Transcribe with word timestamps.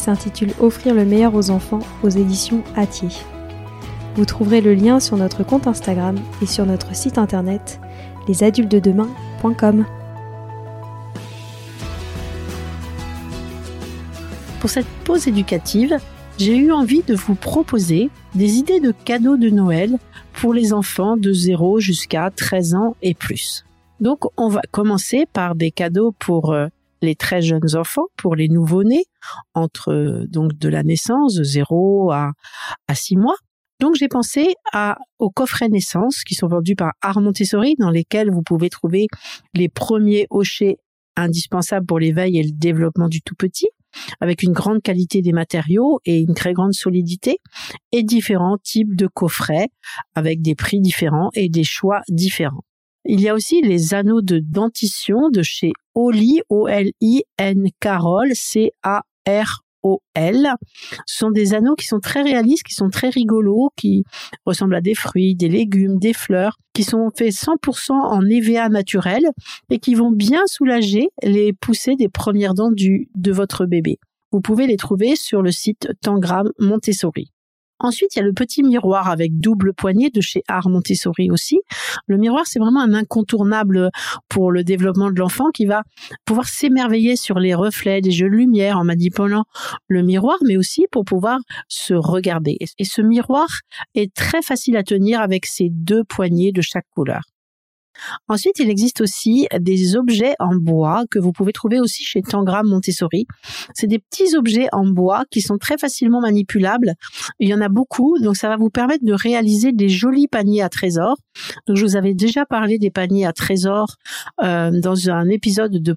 s'intitule 0.00 0.52
Offrir 0.60 0.94
le 0.94 1.04
meilleur 1.04 1.34
aux 1.34 1.50
enfants 1.50 1.80
aux 2.02 2.08
éditions 2.08 2.62
Atier. 2.74 3.08
Vous 4.16 4.24
trouverez 4.24 4.60
le 4.60 4.74
lien 4.74 4.98
sur 5.00 5.16
notre 5.16 5.44
compte 5.44 5.66
Instagram 5.66 6.16
et 6.40 6.46
sur 6.46 6.64
notre 6.66 6.94
site 6.94 7.18
internet 7.18 7.80
lesadultesdedemain.com. 8.28 9.84
Pour 14.60 14.70
cette 14.70 14.86
pause 15.04 15.28
éducative, 15.28 15.96
j'ai 16.38 16.56
eu 16.56 16.72
envie 16.72 17.02
de 17.02 17.14
vous 17.14 17.34
proposer 17.34 18.10
des 18.34 18.56
idées 18.56 18.80
de 18.80 18.92
cadeaux 18.92 19.36
de 19.36 19.48
Noël 19.50 19.98
pour 20.32 20.52
les 20.52 20.72
enfants 20.72 21.16
de 21.16 21.32
0 21.32 21.80
jusqu'à 21.80 22.30
13 22.30 22.74
ans 22.74 22.96
et 23.02 23.14
plus. 23.14 23.64
Donc 24.00 24.24
on 24.36 24.48
va 24.48 24.60
commencer 24.70 25.26
par 25.32 25.54
des 25.54 25.70
cadeaux 25.70 26.14
pour 26.18 26.52
euh, 26.52 26.68
les 27.02 27.14
très 27.14 27.42
jeunes 27.42 27.76
enfants, 27.76 28.06
pour 28.16 28.36
les 28.36 28.48
nouveau-nés, 28.48 29.04
entre 29.54 30.24
donc 30.28 30.54
de 30.54 30.68
la 30.68 30.82
naissance, 30.82 31.34
de 31.34 31.44
0 31.44 32.10
à, 32.12 32.32
à 32.88 32.94
6 32.94 33.16
mois. 33.16 33.36
Donc 33.80 33.94
j'ai 33.96 34.08
pensé 34.08 34.54
à, 34.72 34.96
aux 35.18 35.30
coffrets 35.30 35.68
naissance 35.68 36.24
qui 36.24 36.34
sont 36.34 36.48
vendus 36.48 36.76
par 36.76 36.92
Art 37.02 37.20
Montessori, 37.20 37.74
dans 37.78 37.90
lesquels 37.90 38.30
vous 38.30 38.42
pouvez 38.42 38.70
trouver 38.70 39.06
les 39.54 39.68
premiers 39.68 40.26
hochets 40.30 40.78
indispensables 41.16 41.86
pour 41.86 41.98
l'éveil 41.98 42.38
et 42.38 42.42
le 42.42 42.52
développement 42.52 43.08
du 43.08 43.20
tout 43.20 43.34
petit, 43.34 43.68
avec 44.20 44.42
une 44.42 44.52
grande 44.52 44.82
qualité 44.82 45.22
des 45.22 45.32
matériaux 45.32 46.00
et 46.04 46.20
une 46.20 46.34
très 46.34 46.52
grande 46.52 46.72
solidité, 46.72 47.38
et 47.92 48.02
différents 48.02 48.58
types 48.58 48.96
de 48.96 49.06
coffrets 49.06 49.68
avec 50.14 50.42
des 50.42 50.54
prix 50.54 50.80
différents 50.80 51.30
et 51.34 51.48
des 51.48 51.64
choix 51.64 52.00
différents. 52.08 52.64
Il 53.08 53.20
y 53.20 53.28
a 53.28 53.34
aussi 53.34 53.62
les 53.62 53.94
anneaux 53.94 54.20
de 54.20 54.40
dentition 54.40 55.30
de 55.30 55.42
chez 55.42 55.72
Oli, 55.94 56.40
O-L-I-N 56.48 57.68
C-A-R-O-L. 58.34 59.04
Ce 61.06 61.18
sont 61.18 61.30
des 61.30 61.54
anneaux 61.54 61.76
qui 61.76 61.86
sont 61.86 62.00
très 62.00 62.22
réalistes, 62.22 62.64
qui 62.64 62.74
sont 62.74 62.90
très 62.90 63.08
rigolos, 63.08 63.70
qui 63.76 64.02
ressemblent 64.44 64.74
à 64.74 64.80
des 64.80 64.94
fruits, 64.94 65.36
des 65.36 65.48
légumes, 65.48 65.98
des 65.98 66.14
fleurs, 66.14 66.56
qui 66.74 66.82
sont 66.82 67.10
faits 67.16 67.32
100% 67.32 67.92
en 67.92 68.22
EVA 68.28 68.68
naturel 68.68 69.24
et 69.70 69.78
qui 69.78 69.94
vont 69.94 70.10
bien 70.10 70.42
soulager 70.46 71.10
les 71.22 71.52
poussées 71.52 71.94
des 71.94 72.08
premières 72.08 72.54
dents 72.54 72.72
du, 72.72 73.08
de 73.14 73.30
votre 73.30 73.66
bébé. 73.66 73.98
Vous 74.32 74.40
pouvez 74.40 74.66
les 74.66 74.76
trouver 74.76 75.14
sur 75.14 75.42
le 75.42 75.52
site 75.52 75.88
Tangram 76.02 76.50
Montessori. 76.58 77.30
Ensuite, 77.78 78.16
il 78.16 78.20
y 78.20 78.22
a 78.22 78.24
le 78.24 78.32
petit 78.32 78.62
miroir 78.62 79.08
avec 79.08 79.38
double 79.38 79.74
poignée 79.74 80.10
de 80.10 80.20
chez 80.20 80.42
Art 80.48 80.68
Montessori 80.68 81.30
aussi. 81.30 81.60
Le 82.06 82.16
miroir, 82.16 82.46
c'est 82.46 82.58
vraiment 82.58 82.80
un 82.80 82.94
incontournable 82.94 83.90
pour 84.28 84.50
le 84.50 84.64
développement 84.64 85.10
de 85.10 85.18
l'enfant 85.18 85.50
qui 85.50 85.66
va 85.66 85.82
pouvoir 86.24 86.48
s'émerveiller 86.48 87.16
sur 87.16 87.38
les 87.38 87.54
reflets 87.54 88.00
des 88.00 88.10
jeux 88.10 88.30
de 88.30 88.34
lumière 88.34 88.78
en 88.78 88.84
manipulant 88.84 89.44
le 89.88 90.02
miroir, 90.02 90.36
mais 90.46 90.56
aussi 90.56 90.86
pour 90.90 91.04
pouvoir 91.04 91.38
se 91.68 91.94
regarder. 91.94 92.56
Et 92.78 92.84
ce 92.84 93.02
miroir 93.02 93.46
est 93.94 94.12
très 94.14 94.42
facile 94.42 94.76
à 94.76 94.82
tenir 94.82 95.20
avec 95.20 95.46
ses 95.46 95.68
deux 95.70 96.04
poignées 96.04 96.52
de 96.52 96.62
chaque 96.62 96.86
couleur. 96.94 97.22
Ensuite, 98.28 98.58
il 98.58 98.70
existe 98.70 99.00
aussi 99.00 99.46
des 99.58 99.96
objets 99.96 100.34
en 100.38 100.54
bois 100.54 101.04
que 101.10 101.18
vous 101.18 101.32
pouvez 101.32 101.52
trouver 101.52 101.80
aussi 101.80 102.04
chez 102.04 102.22
Tangram 102.22 102.66
Montessori. 102.66 103.26
C'est 103.74 103.86
des 103.86 103.98
petits 103.98 104.36
objets 104.36 104.68
en 104.72 104.86
bois 104.86 105.24
qui 105.30 105.40
sont 105.40 105.58
très 105.58 105.78
facilement 105.78 106.20
manipulables. 106.20 106.94
Il 107.38 107.48
y 107.48 107.54
en 107.54 107.60
a 107.60 107.68
beaucoup, 107.68 108.18
donc 108.20 108.36
ça 108.36 108.48
va 108.48 108.56
vous 108.56 108.70
permettre 108.70 109.04
de 109.04 109.12
réaliser 109.12 109.72
des 109.72 109.88
jolis 109.88 110.28
paniers 110.28 110.62
à 110.62 110.68
trésors. 110.68 111.16
Donc, 111.66 111.76
je 111.76 111.84
vous 111.84 111.96
avais 111.96 112.14
déjà 112.14 112.46
parlé 112.46 112.78
des 112.78 112.90
paniers 112.90 113.26
à 113.26 113.32
trésors 113.32 113.96
euh, 114.42 114.70
dans 114.80 115.10
un 115.10 115.28
épisode 115.28 115.72
de 115.72 115.96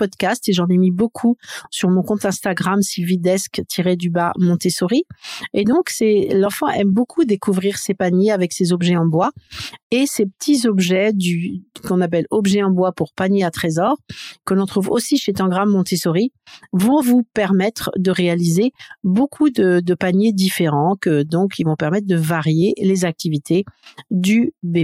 podcast 0.00 0.48
et 0.48 0.52
j'en 0.54 0.66
ai 0.68 0.78
mis 0.78 0.90
beaucoup 0.90 1.36
sur 1.70 1.90
mon 1.90 2.02
compte 2.02 2.24
Instagram 2.24 2.80
sylvidesque-du-bas 2.80 4.32
Montessori. 4.38 5.04
Et 5.52 5.64
donc, 5.64 5.90
l'enfant 6.32 6.68
aime 6.68 6.90
beaucoup 6.90 7.24
découvrir 7.24 7.76
ces 7.76 7.92
paniers 7.92 8.32
avec 8.32 8.54
ces 8.54 8.72
objets 8.72 8.96
en 8.96 9.06
bois 9.06 9.30
et 9.90 10.06
ces 10.06 10.24
petits 10.24 10.66
objets 10.66 11.12
qu'on 11.86 12.00
appelle 12.00 12.26
objets 12.30 12.62
en 12.62 12.70
bois 12.70 12.92
pour 12.92 13.12
panier 13.12 13.44
à 13.44 13.50
trésors 13.50 13.98
que 14.46 14.54
l'on 14.54 14.66
trouve 14.66 14.88
aussi 14.90 15.18
chez 15.18 15.32
Tangram 15.32 15.68
Montessori 15.68 16.32
vont 16.72 17.02
vous 17.02 17.22
permettre 17.34 17.90
de 17.96 18.10
réaliser 18.10 18.72
beaucoup 19.04 19.50
de, 19.50 19.80
de 19.80 19.94
paniers 19.94 20.32
différents 20.32 20.96
que 21.00 21.22
donc 21.22 21.58
ils 21.58 21.66
vont 21.66 21.76
permettre 21.76 22.06
de 22.06 22.16
varier 22.16 22.72
les 22.78 23.04
activités 23.04 23.64
du 24.10 24.52
bébé. 24.62 24.79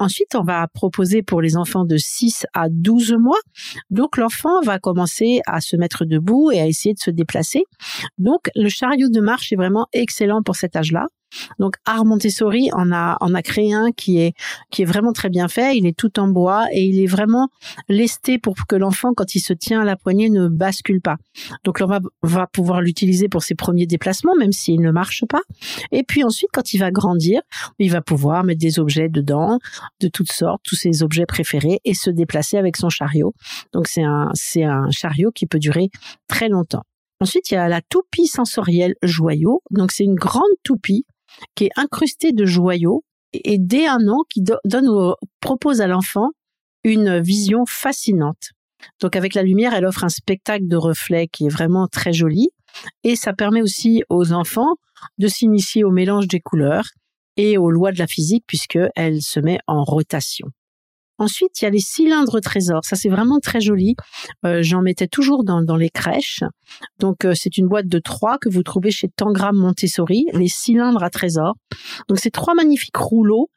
Ensuite, 0.00 0.36
on 0.36 0.44
va 0.44 0.66
proposer 0.68 1.22
pour 1.22 1.40
les 1.40 1.56
enfants 1.56 1.84
de 1.84 1.96
6 1.96 2.46
à 2.54 2.68
12 2.70 3.16
mois. 3.18 3.40
Donc, 3.90 4.16
l'enfant 4.16 4.60
va 4.62 4.78
commencer 4.78 5.40
à 5.46 5.60
se 5.60 5.76
mettre 5.76 6.04
debout 6.04 6.52
et 6.52 6.60
à 6.60 6.66
essayer 6.66 6.94
de 6.94 7.00
se 7.00 7.10
déplacer. 7.10 7.64
Donc, 8.16 8.48
le 8.54 8.68
chariot 8.68 9.08
de 9.08 9.20
marche 9.20 9.52
est 9.52 9.56
vraiment 9.56 9.86
excellent 9.92 10.42
pour 10.42 10.54
cet 10.54 10.76
âge-là. 10.76 11.06
Donc 11.58 11.76
Art 11.84 12.04
Montessori 12.04 12.70
en 12.72 12.92
a 12.92 13.16
en 13.20 13.34
a 13.34 13.42
créé 13.42 13.72
un 13.72 13.92
qui 13.92 14.18
est 14.20 14.34
qui 14.70 14.82
est 14.82 14.84
vraiment 14.84 15.12
très 15.12 15.28
bien 15.28 15.48
fait. 15.48 15.76
Il 15.76 15.86
est 15.86 15.96
tout 15.96 16.18
en 16.18 16.28
bois 16.28 16.66
et 16.72 16.84
il 16.84 17.00
est 17.00 17.06
vraiment 17.06 17.48
lesté 17.88 18.38
pour 18.38 18.54
que 18.66 18.76
l'enfant 18.76 19.12
quand 19.14 19.34
il 19.34 19.40
se 19.40 19.52
tient 19.52 19.80
à 19.80 19.84
la 19.84 19.96
poignée 19.96 20.30
ne 20.30 20.48
bascule 20.48 21.00
pas. 21.00 21.16
Donc 21.64 21.78
on 21.80 21.86
va 21.86 22.00
va 22.22 22.46
pouvoir 22.46 22.80
l'utiliser 22.80 23.28
pour 23.28 23.42
ses 23.42 23.54
premiers 23.54 23.86
déplacements 23.86 24.34
même 24.38 24.52
s'il 24.52 24.80
ne 24.80 24.90
marche 24.90 25.24
pas. 25.28 25.42
Et 25.92 26.02
puis 26.02 26.24
ensuite 26.24 26.50
quand 26.52 26.72
il 26.72 26.78
va 26.78 26.90
grandir, 26.90 27.40
il 27.78 27.90
va 27.90 28.00
pouvoir 28.00 28.44
mettre 28.44 28.60
des 28.60 28.78
objets 28.78 29.08
dedans 29.08 29.58
de 30.00 30.08
toutes 30.08 30.32
sortes, 30.32 30.60
tous 30.64 30.76
ses 30.76 31.02
objets 31.02 31.26
préférés 31.26 31.80
et 31.84 31.94
se 31.94 32.10
déplacer 32.10 32.56
avec 32.56 32.76
son 32.76 32.88
chariot. 32.88 33.34
Donc 33.72 33.86
c'est 33.88 34.02
un 34.02 34.30
c'est 34.34 34.64
un 34.64 34.90
chariot 34.90 35.30
qui 35.30 35.46
peut 35.46 35.58
durer 35.58 35.90
très 36.28 36.48
longtemps. 36.48 36.82
Ensuite, 37.20 37.50
il 37.50 37.54
y 37.54 37.56
a 37.56 37.68
la 37.68 37.80
toupie 37.80 38.28
sensorielle 38.28 38.94
joyau. 39.02 39.62
Donc, 39.70 39.90
c'est 39.90 40.04
une 40.04 40.14
grande 40.14 40.44
toupie 40.62 41.04
qui 41.54 41.64
est 41.64 41.70
incrusté 41.76 42.32
de 42.32 42.44
joyaux 42.44 43.04
et 43.32 43.58
dès 43.58 43.86
un 43.86 44.08
an 44.08 44.24
qui 44.28 44.42
donne 44.42 45.14
propose 45.40 45.80
à 45.80 45.86
l'enfant 45.86 46.30
une 46.84 47.20
vision 47.20 47.64
fascinante. 47.66 48.50
Donc 49.00 49.16
avec 49.16 49.34
la 49.34 49.42
lumière, 49.42 49.74
elle 49.74 49.84
offre 49.84 50.04
un 50.04 50.08
spectacle 50.08 50.66
de 50.66 50.76
reflets 50.76 51.28
qui 51.28 51.46
est 51.46 51.50
vraiment 51.50 51.88
très 51.88 52.12
joli 52.12 52.50
et 53.04 53.16
ça 53.16 53.32
permet 53.32 53.62
aussi 53.62 54.02
aux 54.08 54.32
enfants 54.32 54.76
de 55.18 55.28
s'initier 55.28 55.84
au 55.84 55.90
mélange 55.90 56.28
des 56.28 56.40
couleurs 56.40 56.88
et 57.36 57.58
aux 57.58 57.70
lois 57.70 57.92
de 57.92 57.98
la 57.98 58.06
physique 58.06 58.44
puisque 58.46 58.78
elle 58.94 59.22
se 59.22 59.40
met 59.40 59.58
en 59.66 59.84
rotation. 59.84 60.48
Ensuite, 61.18 61.60
il 61.60 61.64
y 61.64 61.68
a 61.68 61.70
les 61.70 61.80
cylindres 61.80 62.40
trésors. 62.40 62.84
Ça, 62.84 62.96
c'est 62.96 63.08
vraiment 63.08 63.38
très 63.40 63.60
joli. 63.60 63.96
Euh, 64.46 64.62
j'en 64.62 64.82
mettais 64.82 65.08
toujours 65.08 65.44
dans, 65.44 65.62
dans 65.62 65.76
les 65.76 65.90
crèches. 65.90 66.44
Donc, 67.00 67.24
euh, 67.24 67.32
c'est 67.34 67.58
une 67.58 67.66
boîte 67.66 67.88
de 67.88 67.98
trois 67.98 68.38
que 68.38 68.48
vous 68.48 68.62
trouvez 68.62 68.90
chez 68.90 69.08
Tangram 69.08 69.56
Montessori, 69.56 70.26
les 70.32 70.48
cylindres 70.48 71.02
à 71.02 71.10
trésors. 71.10 71.56
Donc, 72.08 72.18
c'est 72.18 72.30
trois 72.30 72.54
magnifiques 72.54 72.96
rouleaux 72.96 73.50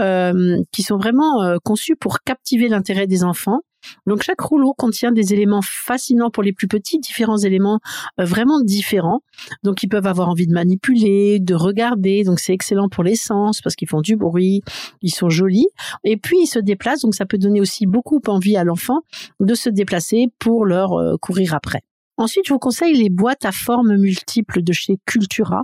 euh, 0.00 0.56
qui 0.72 0.82
sont 0.82 0.96
vraiment 0.96 1.58
conçus 1.64 1.96
pour 1.96 2.20
captiver 2.20 2.68
l'intérêt 2.68 3.06
des 3.06 3.24
enfants. 3.24 3.60
Donc 4.06 4.22
chaque 4.22 4.40
rouleau 4.40 4.74
contient 4.76 5.12
des 5.12 5.32
éléments 5.32 5.62
fascinants 5.62 6.30
pour 6.30 6.42
les 6.42 6.52
plus 6.52 6.68
petits, 6.68 6.98
différents 6.98 7.38
éléments 7.38 7.80
euh, 8.20 8.24
vraiment 8.24 8.60
différents. 8.60 9.20
Donc 9.62 9.82
ils 9.82 9.88
peuvent 9.88 10.06
avoir 10.06 10.28
envie 10.28 10.46
de 10.46 10.52
manipuler, 10.52 11.38
de 11.40 11.54
regarder. 11.54 12.24
Donc 12.24 12.40
c'est 12.40 12.52
excellent 12.52 12.88
pour 12.88 13.04
les 13.04 13.16
sens 13.16 13.60
parce 13.60 13.76
qu'ils 13.76 13.88
font 13.88 14.00
du 14.00 14.16
bruit, 14.16 14.62
ils 15.02 15.14
sont 15.14 15.30
jolis. 15.30 15.68
Et 16.04 16.16
puis 16.16 16.38
ils 16.42 16.46
se 16.46 16.58
déplacent, 16.58 17.02
donc 17.02 17.14
ça 17.14 17.26
peut 17.26 17.38
donner 17.38 17.60
aussi 17.60 17.86
beaucoup 17.86 18.20
envie 18.26 18.56
à 18.56 18.64
l'enfant 18.64 19.00
de 19.40 19.54
se 19.54 19.70
déplacer 19.70 20.26
pour 20.38 20.64
leur 20.64 20.92
euh, 20.92 21.16
courir 21.20 21.54
après. 21.54 21.82
Ensuite, 22.16 22.46
je 22.48 22.52
vous 22.52 22.58
conseille 22.58 22.94
les 22.94 23.10
boîtes 23.10 23.44
à 23.44 23.52
formes 23.52 23.96
multiples 23.96 24.62
de 24.62 24.72
chez 24.72 24.98
Cultura. 25.06 25.62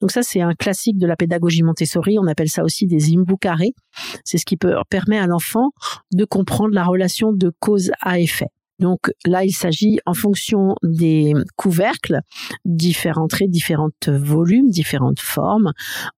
Donc 0.00 0.10
ça, 0.10 0.22
c'est 0.22 0.40
un 0.40 0.54
classique 0.54 0.98
de 0.98 1.06
la 1.06 1.16
pédagogie 1.16 1.62
Montessori. 1.62 2.18
On 2.18 2.26
appelle 2.26 2.48
ça 2.48 2.62
aussi 2.64 2.86
des 2.86 3.14
imbus 3.14 3.38
carrés. 3.40 3.72
C'est 4.24 4.38
ce 4.38 4.44
qui 4.44 4.56
permet 4.56 5.18
à 5.18 5.26
l'enfant 5.26 5.70
de 6.12 6.24
comprendre 6.24 6.74
la 6.74 6.84
relation 6.84 7.32
de 7.32 7.52
cause 7.60 7.90
à 8.00 8.18
effet. 8.20 8.48
Donc 8.80 9.10
là, 9.26 9.44
il 9.44 9.52
s'agit 9.52 9.98
en 10.06 10.14
fonction 10.14 10.74
des 10.82 11.34
couvercles, 11.56 12.20
différents 12.64 13.28
traits, 13.28 13.50
différentes 13.50 14.08
volumes, 14.08 14.70
différentes 14.70 15.20
formes. 15.20 15.72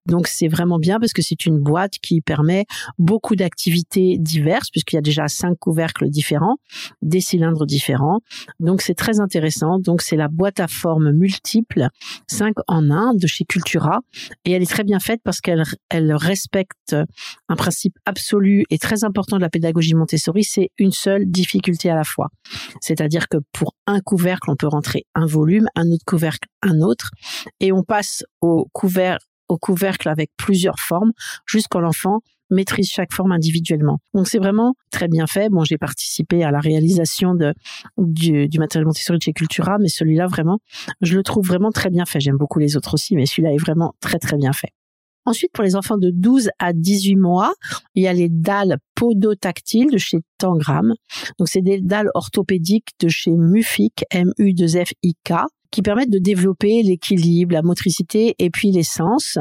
Donc 0.06 0.29
c'est 0.29 0.49
vraiment 0.49 0.79
bien 0.79 0.99
parce 1.00 1.12
que 1.12 1.23
c'est 1.23 1.44
une 1.44 1.59
boîte 1.59 1.94
qui 2.00 2.20
permet 2.20 2.64
beaucoup 2.99 3.37
d'activités 3.37 4.17
diverses 4.19 4.70
puisqu'il 4.70 4.97
y 4.97 4.99
a 4.99 5.03
déjà 5.03 5.29
cinq 5.29 5.59
couvercles 5.59 6.09
différents, 6.09 6.56
des 7.03 7.20
cylindres 7.20 7.67
différents. 7.67 8.20
Donc 8.61 8.81
c'est 8.81 8.94
très 8.94 9.20
intéressant. 9.20 9.79
Donc 9.79 10.00
c'est 10.00 10.17
la 10.17 10.29
boîte 10.29 10.61
à 10.61 10.69
forme 10.69 11.11
multiple, 11.12 11.88
5 12.29 12.55
en 12.69 12.91
1 12.91 13.14
de 13.14 13.26
chez 13.26 13.44
Cultura 13.44 14.00
et 14.44 14.53
elle 14.53 14.62
est 14.62 14.70
très 14.70 14.85
bien 14.85 15.00
faite 15.00 15.20
parce 15.25 15.41
qu'elle 15.41 15.64
elle 15.91 16.14
respecte 16.14 16.97
un 17.49 17.56
principe 17.56 17.99
absolu 18.06 18.64
et 18.70 18.79
très 18.79 19.05
important 19.05 19.37
de 19.37 19.43
la 19.43 19.50
pédagogie 19.50 19.94
Montessori, 19.94 20.44
c'est 20.44 20.70
une 20.79 20.93
seule 20.93 21.26
difficulté 21.26 21.91
à 21.91 21.94
la 21.94 22.05
fois. 22.05 22.29
C'est-à-dire 22.81 23.28
que 23.28 23.38
pour 23.52 23.75
un 23.87 24.00
couvercle, 24.00 24.50
on 24.50 24.56
peut 24.56 24.69
rentrer 24.69 25.04
un 25.14 25.26
volume, 25.26 25.66
un 25.75 25.90
autre 25.90 26.04
couvercle, 26.06 26.49
un 26.62 26.81
autre, 26.81 27.10
et 27.60 27.72
on 27.72 27.82
passe 27.82 28.25
au 28.40 28.69
couvercle, 28.72 29.25
au 29.49 29.58
couvercle 29.58 30.08
avec 30.08 30.31
plusieurs 30.37 30.78
formes 30.78 31.12
jusqu'à 31.46 31.81
l'enfant 31.81 32.20
maîtrise 32.52 32.90
chaque 32.90 33.12
forme 33.12 33.32
individuellement. 33.32 33.99
Donc 34.14 34.28
c'est 34.28 34.38
vraiment 34.38 34.75
très 34.90 35.08
bien 35.08 35.26
fait. 35.26 35.49
Bon, 35.49 35.64
j'ai 35.64 35.78
participé 35.78 36.44
à 36.44 36.50
la 36.50 36.60
réalisation 36.60 37.34
du, 37.99 38.49
du 38.49 38.58
matériel 38.58 38.87
Montessori 38.87 39.19
de 39.19 39.22
chez 39.22 39.32
Cultura, 39.32 39.78
mais 39.81 39.88
celui-là 39.88 40.26
vraiment, 40.26 40.58
je 41.00 41.16
le 41.16 41.22
trouve 41.22 41.46
vraiment 41.46 41.70
très 41.70 41.90
bien 41.90 42.04
fait. 42.04 42.20
J'aime 42.20 42.37
beaucoup 42.37 42.58
les 42.58 42.76
autres 42.76 42.94
aussi, 42.94 43.16
mais 43.16 43.26
celui-là 43.26 43.52
est 43.52 43.60
vraiment 43.60 43.94
très 44.00 44.19
très 44.19 44.37
bien 44.37 44.52
fait. 44.52 44.72
Ensuite, 45.24 45.52
pour 45.52 45.64
les 45.64 45.76
enfants 45.76 45.98
de 45.98 46.10
12 46.10 46.50
à 46.58 46.72
18 46.72 47.16
mois, 47.16 47.52
il 47.94 48.02
y 48.02 48.08
a 48.08 48.12
les 48.12 48.28
dalles 48.28 48.78
podotactiles 48.94 49.90
de 49.90 49.98
chez 49.98 50.19
Tangram. 50.38 50.94
Donc, 51.38 51.48
c'est 51.48 51.62
des 51.62 51.80
dalles 51.80 52.10
orthopédiques 52.14 52.90
de 53.00 53.08
chez 53.08 53.30
Mufik, 53.30 54.04
M-U-2-F-I-K 54.10 55.32
qui 55.72 55.82
permettent 55.82 56.10
de 56.10 56.19
développer 56.19 56.82
l'équilibre, 56.84 57.54
la 57.54 57.62
motricité 57.62 58.36
et 58.38 58.50
puis 58.50 58.70
les 58.70 58.84
sens. 58.84 59.38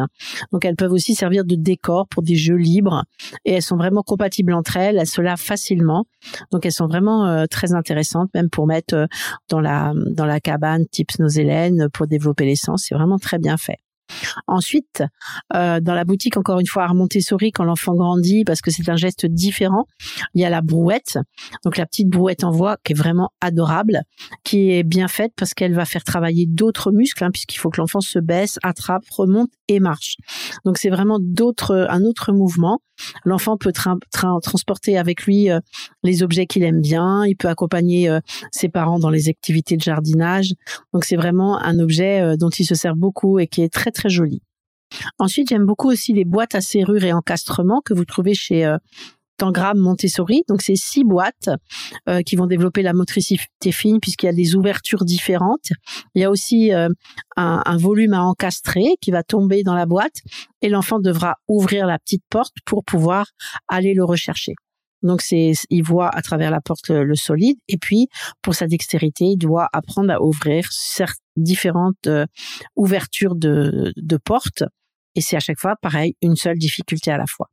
Donc 0.51 0.65
elles 0.65 0.77
peuvent 0.77 0.93
aussi 0.93 1.13
servir 1.13 1.45
de 1.45 1.55
décor 1.55 2.07
pour 2.07 2.23
des 2.23 2.35
jeux 2.35 2.55
libres 2.55 3.03
et 3.45 3.51
elles 3.51 3.61
sont 3.61 3.75
vraiment 3.75 4.01
compatibles 4.01 4.53
entre 4.53 4.77
elles, 4.77 4.97
elles 4.97 5.07
se 5.07 5.21
lavent 5.21 5.41
facilement. 5.41 6.05
Donc 6.51 6.65
elles 6.65 6.71
sont 6.71 6.87
vraiment 6.87 7.27
euh, 7.27 7.45
très 7.45 7.73
intéressantes 7.73 8.29
même 8.33 8.49
pour 8.49 8.65
mettre 8.65 8.95
euh, 8.95 9.05
dans 9.49 9.59
la 9.59 9.93
dans 10.11 10.25
la 10.25 10.39
cabane 10.39 10.85
type 10.89 11.11
Snozelen 11.11 11.89
pour 11.93 12.07
développer 12.07 12.45
les 12.45 12.55
sens, 12.55 12.85
c'est 12.87 12.95
vraiment 12.95 13.19
très 13.19 13.37
bien 13.37 13.57
fait. 13.57 13.79
Ensuite, 14.47 15.03
euh, 15.55 15.79
dans 15.79 15.93
la 15.93 16.03
boutique, 16.03 16.37
encore 16.37 16.59
une 16.59 16.67
fois, 16.67 16.85
à 16.85 16.93
Montessori, 16.93 17.51
quand 17.51 17.63
l'enfant 17.63 17.93
grandit, 17.95 18.43
parce 18.43 18.61
que 18.61 18.71
c'est 18.71 18.89
un 18.89 18.95
geste 18.95 19.25
différent, 19.25 19.85
il 20.33 20.41
y 20.41 20.45
a 20.45 20.49
la 20.49 20.61
brouette. 20.61 21.17
Donc 21.63 21.77
la 21.77 21.85
petite 21.85 22.09
brouette 22.09 22.43
en 22.43 22.51
voix 22.51 22.77
qui 22.83 22.93
est 22.93 22.95
vraiment 22.95 23.29
adorable, 23.41 24.01
qui 24.43 24.71
est 24.71 24.83
bien 24.83 25.07
faite 25.07 25.33
parce 25.37 25.53
qu'elle 25.53 25.73
va 25.73 25.85
faire 25.85 26.03
travailler 26.03 26.45
d'autres 26.47 26.91
muscles, 26.91 27.23
hein, 27.23 27.31
puisqu'il 27.31 27.57
faut 27.57 27.69
que 27.69 27.79
l'enfant 27.79 28.01
se 28.01 28.19
baisse, 28.19 28.59
attrape, 28.63 29.03
remonte 29.09 29.49
et 29.67 29.79
marche. 29.79 30.15
Donc 30.65 30.77
c'est 30.77 30.89
vraiment 30.89 31.17
d'autres, 31.19 31.87
un 31.89 32.03
autre 32.03 32.31
mouvement. 32.31 32.79
L'enfant 33.25 33.57
peut 33.57 33.73
transporter 34.41 34.97
avec 34.97 35.23
lui 35.23 35.49
euh, 35.49 35.59
les 36.03 36.21
objets 36.21 36.45
qu'il 36.45 36.63
aime 36.63 36.81
bien. 36.81 37.25
Il 37.25 37.35
peut 37.35 37.47
accompagner 37.47 38.09
euh, 38.09 38.19
ses 38.51 38.69
parents 38.69 38.99
dans 38.99 39.09
les 39.09 39.27
activités 39.27 39.75
de 39.75 39.81
jardinage. 39.81 40.53
Donc 40.93 41.05
c'est 41.05 41.15
vraiment 41.15 41.57
un 41.59 41.79
objet 41.79 42.37
dont 42.37 42.49
il 42.49 42.65
se 42.65 42.75
sert 42.75 42.95
beaucoup 42.95 43.39
et 43.39 43.47
qui 43.47 43.61
est 43.61 43.73
très 43.73 43.91
très 43.91 44.00
joli. 44.09 44.41
Ensuite, 45.19 45.49
j'aime 45.49 45.65
beaucoup 45.65 45.89
aussi 45.89 46.13
les 46.13 46.25
boîtes 46.25 46.55
à 46.55 46.61
serrure 46.61 47.03
et 47.03 47.13
encastrement 47.13 47.81
que 47.83 47.93
vous 47.93 48.05
trouvez 48.05 48.33
chez 48.33 48.65
euh, 48.65 48.77
Tangram 49.37 49.77
Montessori. 49.77 50.43
Donc, 50.47 50.61
c'est 50.61 50.75
six 50.75 51.03
boîtes 51.03 51.49
euh, 52.07 52.21
qui 52.21 52.35
vont 52.35 52.45
développer 52.45 52.83
la 52.83 52.93
motricité 52.93 53.71
fine 53.71 53.99
puisqu'il 53.99 54.27
y 54.27 54.29
a 54.29 54.33
des 54.33 54.55
ouvertures 54.55 55.03
différentes. 55.05 55.71
Il 56.13 56.21
y 56.21 56.25
a 56.25 56.29
aussi 56.29 56.73
euh, 56.73 56.89
un, 57.37 57.77
volume 57.77 58.13
à 58.13 58.23
encastrer 58.23 58.97
qui 59.01 59.11
va 59.11 59.23
tomber 59.23 59.63
dans 59.63 59.73
la 59.73 59.85
boîte 59.85 60.17
et 60.61 60.69
l'enfant 60.69 60.99
devra 60.99 61.37
ouvrir 61.47 61.87
la 61.87 61.97
petite 61.97 62.23
porte 62.29 62.53
pour 62.65 62.83
pouvoir 62.83 63.27
aller 63.67 63.93
le 63.93 64.03
rechercher. 64.03 64.53
Donc 65.01 65.21
c'est, 65.21 65.53
il 65.69 65.83
voit 65.83 66.09
à 66.09 66.21
travers 66.21 66.51
la 66.51 66.61
porte 66.61 66.89
le, 66.89 67.15
solide. 67.15 67.57
Et 67.67 67.77
puis 67.77 68.07
pour 68.41 68.55
sa 68.55 68.67
dextérité, 68.67 69.25
il 69.25 69.37
doit 69.37 69.67
apprendre 69.73 70.11
à 70.11 70.21
ouvrir 70.21 70.69
différentes 71.35 72.07
euh, 72.07 72.25
ouvertures 72.75 73.35
de, 73.35 73.93
de 73.95 74.17
portes. 74.17 74.63
Et 75.15 75.21
c'est 75.21 75.35
à 75.35 75.39
chaque 75.39 75.59
fois 75.59 75.75
pareil, 75.81 76.15
une 76.21 76.35
seule 76.35 76.57
difficulté 76.57 77.11
à 77.11 77.17
la 77.17 77.25
fois. 77.27 77.47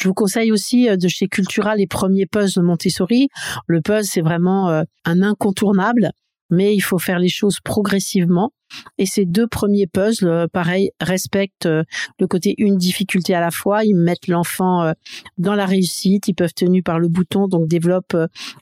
Je 0.00 0.08
vous 0.08 0.14
conseille 0.14 0.52
aussi 0.52 0.88
euh, 0.88 0.96
de 0.96 1.08
chez 1.08 1.28
Cultura 1.28 1.76
les 1.76 1.86
premiers 1.86 2.26
puzzles 2.26 2.62
de 2.62 2.66
Montessori. 2.66 3.28
Le 3.66 3.80
puzzle, 3.80 4.04
c'est 4.04 4.22
vraiment 4.22 4.70
euh, 4.70 4.82
un 5.04 5.22
incontournable, 5.22 6.10
mais 6.50 6.74
il 6.74 6.80
faut 6.80 6.98
faire 6.98 7.18
les 7.18 7.28
choses 7.28 7.58
progressivement. 7.62 8.52
Et 8.98 9.06
ces 9.06 9.24
deux 9.24 9.46
premiers 9.46 9.86
puzzles, 9.86 10.28
euh, 10.28 10.46
pareil, 10.46 10.90
respectent 11.00 11.66
euh, 11.66 11.82
le 12.18 12.26
côté 12.26 12.54
une 12.58 12.76
difficulté 12.76 13.34
à 13.34 13.40
la 13.40 13.50
fois. 13.50 13.84
Ils 13.84 13.96
mettent 13.96 14.28
l'enfant 14.28 14.82
euh, 14.82 14.92
dans 15.38 15.54
la 15.54 15.66
réussite. 15.66 16.28
Ils 16.28 16.34
peuvent 16.34 16.54
tenir 16.54 16.82
par 16.84 16.98
le 16.98 17.08
bouton, 17.08 17.48
donc 17.48 17.68
développent 17.68 18.16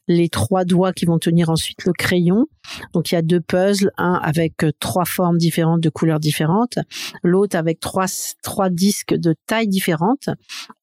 les 0.09 0.29
trois 0.29 0.65
doigts 0.65 0.93
qui 0.93 1.05
vont 1.05 1.19
tenir 1.19 1.51
ensuite 1.51 1.85
le 1.85 1.93
crayon. 1.93 2.47
Donc 2.95 3.11
il 3.11 3.17
y 3.17 3.19
a 3.19 3.23
deux 3.23 3.41
puzzles, 3.41 3.91
un 3.99 4.15
avec 4.23 4.65
trois 4.79 5.05
formes 5.05 5.39
différentes, 5.39 5.81
de 5.81 5.89
couleurs 5.89 6.21
différentes, 6.21 6.79
l'autre 7.23 7.57
avec 7.57 7.81
trois 7.81 8.07
trois 8.43 8.71
disques 8.71 9.15
de 9.15 9.35
taille 9.47 9.69
différentes. 9.69 10.29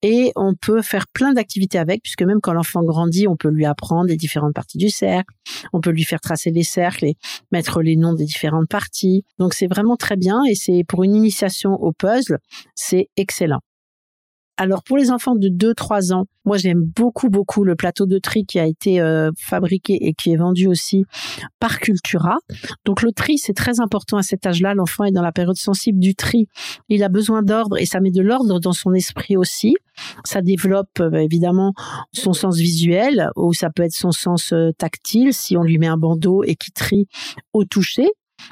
Et 0.02 0.32
on 0.36 0.54
peut 0.56 0.82
faire 0.82 1.08
plein 1.08 1.34
d'activités 1.34 1.78
avec, 1.78 2.04
puisque 2.04 2.24
même 2.24 2.42
quand 2.42 2.54
l'enfant 2.54 2.84
grandit, 2.84 3.28
on 3.28 3.38
peut 3.38 3.50
lui 3.50 3.66
apprendre 3.66 4.08
les 4.08 4.18
différentes 4.18 4.54
parties 4.54 4.78
du 4.78 4.90
cercle. 4.90 5.34
On 5.74 5.82
peut 5.82 5.92
lui 5.92 6.04
faire 6.04 6.22
tracer 6.22 6.52
les 6.52 6.64
cercles 6.64 7.06
et 7.06 7.18
mettre 7.52 7.82
les 7.82 7.96
noms 7.96 8.14
des 8.14 8.26
différentes 8.26 8.68
parties 8.68 9.19
donc 9.38 9.54
c'est 9.54 9.68
vraiment 9.68 9.96
très 9.96 10.18
bien 10.18 10.40
et 10.50 10.56
c'est 10.56 10.84
pour 10.88 11.04
une 11.04 11.16
initiation 11.16 11.74
au 11.74 11.92
puzzle, 11.92 12.40
c'est 12.76 13.10
excellent. 13.18 13.62
Alors 14.60 14.84
pour 14.84 14.98
les 14.98 15.10
enfants 15.10 15.36
de 15.36 15.48
2-3 15.48 16.14
ans, 16.14 16.26
moi 16.44 16.58
j'aime 16.58 16.82
beaucoup 16.84 17.30
beaucoup 17.30 17.64
le 17.64 17.78
plateau 17.78 18.06
de 18.06 18.20
tri 18.20 18.44
qui 18.46 18.60
a 18.60 18.66
été 18.66 19.00
euh, 19.00 19.32
fabriqué 19.38 20.06
et 20.06 20.14
qui 20.14 20.34
est 20.34 20.36
vendu 20.36 20.68
aussi 20.68 21.06
par 21.62 21.80
Cultura. 21.80 22.36
Donc 22.84 23.02
le 23.02 23.14
tri 23.14 23.38
c'est 23.38 23.54
très 23.54 23.80
important 23.80 24.18
à 24.18 24.22
cet 24.22 24.46
âge-là. 24.46 24.74
L'enfant 24.74 25.06
est 25.06 25.14
dans 25.14 25.22
la 25.22 25.32
période 25.32 25.56
sensible 25.56 26.00
du 26.00 26.14
tri. 26.14 26.48
Il 26.90 27.06
a 27.06 27.08
besoin 27.08 27.42
d'ordre 27.42 27.78
et 27.78 27.86
ça 27.86 28.02
met 28.02 28.12
de 28.12 28.22
l'ordre 28.22 28.60
dans 28.60 28.74
son 28.74 28.94
esprit 28.94 29.38
aussi. 29.38 29.78
Ça 30.26 30.42
développe 30.42 31.00
euh, 31.00 31.14
évidemment 31.20 31.72
son 32.12 32.34
sens 32.34 32.58
visuel 32.58 33.30
ou 33.38 33.54
ça 33.54 33.70
peut 33.70 33.84
être 33.84 33.94
son 33.94 34.12
sens 34.12 34.52
euh, 34.52 34.72
tactile 34.78 35.34
si 35.34 35.56
on 35.56 35.64
lui 35.64 35.78
met 35.78 35.88
un 35.88 35.98
bandeau 35.98 36.44
et 36.44 36.56
qui 36.56 36.74
trie 36.74 37.08
au 37.54 37.64
toucher. 37.64 38.10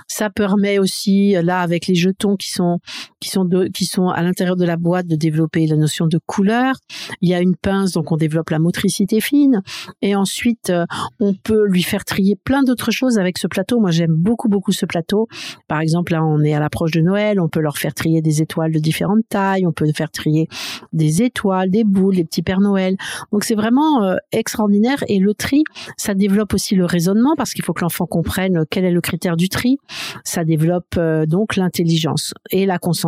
Ça 0.07 0.29
permet 0.29 0.79
aussi, 0.79 1.33
là, 1.41 1.61
avec 1.61 1.87
les 1.87 1.95
jetons 1.95 2.35
qui 2.35 2.49
sont, 2.49 2.79
qui 3.19 3.29
sont, 3.29 3.47
qui 3.73 3.85
sont 3.85 4.09
à 4.09 4.21
l'intérieur 4.21 4.55
de 4.55 4.65
la 4.65 4.77
boîte, 4.77 5.07
de 5.07 5.15
développer 5.15 5.65
la 5.65 5.75
notion 5.75 6.07
de 6.07 6.19
couleur. 6.25 6.75
Il 7.21 7.29
y 7.29 7.33
a 7.33 7.41
une 7.41 7.55
pince, 7.55 7.93
donc 7.93 8.11
on 8.11 8.17
développe 8.17 8.49
la 8.49 8.59
motricité 8.59 9.19
fine. 9.21 9.61
Et 10.01 10.15
ensuite, 10.15 10.69
euh, 10.69 10.85
on 11.19 11.33
peut 11.33 11.65
lui 11.67 11.83
faire 11.83 12.05
trier 12.05 12.35
plein 12.35 12.63
d'autres 12.63 12.91
choses 12.91 13.17
avec 13.17 13.37
ce 13.37 13.47
plateau. 13.47 13.79
Moi, 13.79 13.91
j'aime 13.91 14.13
beaucoup, 14.13 14.49
beaucoup 14.49 14.71
ce 14.71 14.85
plateau. 14.85 15.27
Par 15.67 15.79
exemple, 15.79 16.11
là, 16.11 16.23
on 16.23 16.41
est 16.43 16.53
à 16.53 16.59
l'approche 16.59 16.91
de 16.91 17.01
Noël. 17.01 17.39
On 17.39 17.49
peut 17.49 17.59
leur 17.59 17.77
faire 17.77 17.93
trier 17.93 18.21
des 18.21 18.41
étoiles 18.41 18.71
de 18.71 18.79
différentes 18.79 19.27
tailles. 19.29 19.65
On 19.65 19.71
peut 19.71 19.91
faire 19.95 20.11
trier 20.11 20.47
des 20.93 21.23
étoiles, 21.23 21.71
des 21.71 21.83
boules, 21.83 22.15
des 22.15 22.23
petits 22.23 22.43
Pères 22.43 22.61
Noël. 22.61 22.97
Donc, 23.31 23.43
c'est 23.43 23.55
vraiment 23.55 24.03
euh, 24.03 24.15
extraordinaire. 24.31 25.03
Et 25.07 25.19
le 25.19 25.33
tri, 25.33 25.63
ça 25.97 26.13
développe 26.13 26.53
aussi 26.53 26.75
le 26.75 26.85
raisonnement 26.85 27.33
parce 27.35 27.53
qu'il 27.53 27.63
faut 27.63 27.73
que 27.73 27.81
l'enfant 27.81 28.05
comprenne 28.05 28.65
quel 28.69 28.85
est 28.85 28.91
le 28.91 29.01
critère 29.01 29.37
du 29.37 29.49
tri. 29.49 29.77
Ça 30.23 30.43
développe 30.43 30.95
euh, 30.97 31.25
donc 31.25 31.55
l'intelligence 31.55 32.33
et 32.51 32.65
la 32.65 32.77
concentration. 32.77 33.06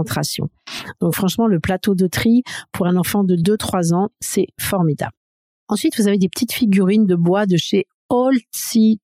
Donc 1.01 1.15
franchement, 1.15 1.47
le 1.47 1.59
plateau 1.59 1.95
de 1.95 2.07
tri 2.07 2.43
pour 2.71 2.87
un 2.87 2.95
enfant 2.95 3.23
de 3.23 3.35
2-3 3.35 3.93
ans, 3.93 4.09
c'est 4.19 4.47
formidable. 4.59 5.13
Ensuite, 5.67 5.99
vous 5.99 6.07
avez 6.07 6.17
des 6.17 6.29
petites 6.29 6.53
figurines 6.53 7.05
de 7.05 7.15
bois 7.15 7.45
de 7.45 7.57
chez 7.57 7.85
Holstiger, 8.09 8.99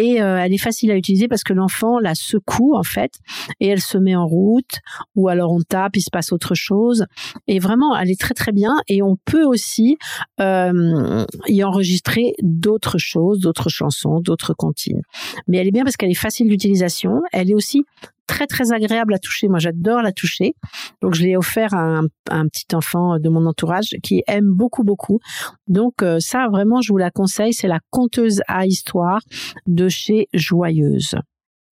et 0.02 0.20
euh, 0.20 0.38
elle 0.38 0.52
est 0.52 0.58
facile 0.58 0.90
à 0.90 0.98
utiliser 0.98 1.28
parce 1.28 1.44
que 1.44 1.54
l'enfant 1.54 2.00
la 2.00 2.16
secoue 2.16 2.76
en 2.76 2.82
fait 2.82 3.12
et 3.60 3.68
elle 3.68 3.82
se 3.82 4.00
met 4.00 4.16
en 4.16 4.26
route 4.26 4.80
ou 5.16 5.28
alors 5.28 5.52
on 5.52 5.60
tape 5.60 5.96
il 5.96 6.02
se 6.02 6.10
passe 6.12 6.32
autre 6.32 6.56
chose. 6.56 7.06
Et 7.48 7.60
vraiment 7.60 7.96
elle 7.96 8.10
est 8.10 8.20
très 8.20 8.34
très 8.34 8.52
bien. 8.52 8.74
Et 8.88 9.04
on 9.04 9.16
peut 9.26 9.44
aussi 9.44 9.98
euh, 10.40 11.24
y 11.48 11.64
enregistrer 11.64 12.34
d'autres 12.42 12.98
choses 12.98 13.40
d'autres 13.40 13.70
chansons 13.70 14.20
d'autres 14.22 14.56
comptines 14.56 15.02
mais 15.48 15.58
elle 15.58 15.68
est 15.68 15.72
bien 15.72 15.84
parce 15.84 15.98
qu'elle 15.98 16.10
est 16.10 16.16
facile 16.16 16.50
d'utilisation. 16.50 17.22
Elle 17.32 17.52
est 17.52 17.56
aussi 17.56 17.84
très 18.32 18.48
très 18.48 18.72
agréable 18.72 19.14
à 19.14 19.20
toucher. 19.20 19.50
Moi, 19.50 19.60
j'adore 19.60 20.02
la 20.02 20.14
toucher. 20.14 20.56
Donc, 21.02 21.16
je 21.16 21.24
l'ai 21.24 21.36
offert 21.36 21.74
à 21.74 22.00
un, 22.30 22.48
petit 22.48 22.74
enfant 22.74 23.20
de 23.20 23.28
mon 23.28 23.46
entourage 23.46 23.90
qui 24.02 24.24
aime 24.26 24.50
beaucoup 24.54 24.84
beaucoup. 24.84 25.20
Donc, 25.68 26.02
euh, 26.02 26.20
ça, 26.22 26.48
vraiment, 26.50 26.80
je 26.82 26.94
vous 26.94 26.98
la 26.98 27.12
conseille. 27.12 27.54
C'est 27.54 27.68
la 27.68 27.80
conteuse 27.90 28.42
à 28.48 28.66
histoire 28.66 29.20
de 29.68 29.90
chez 29.90 30.30
Joyeuse. 30.34 31.16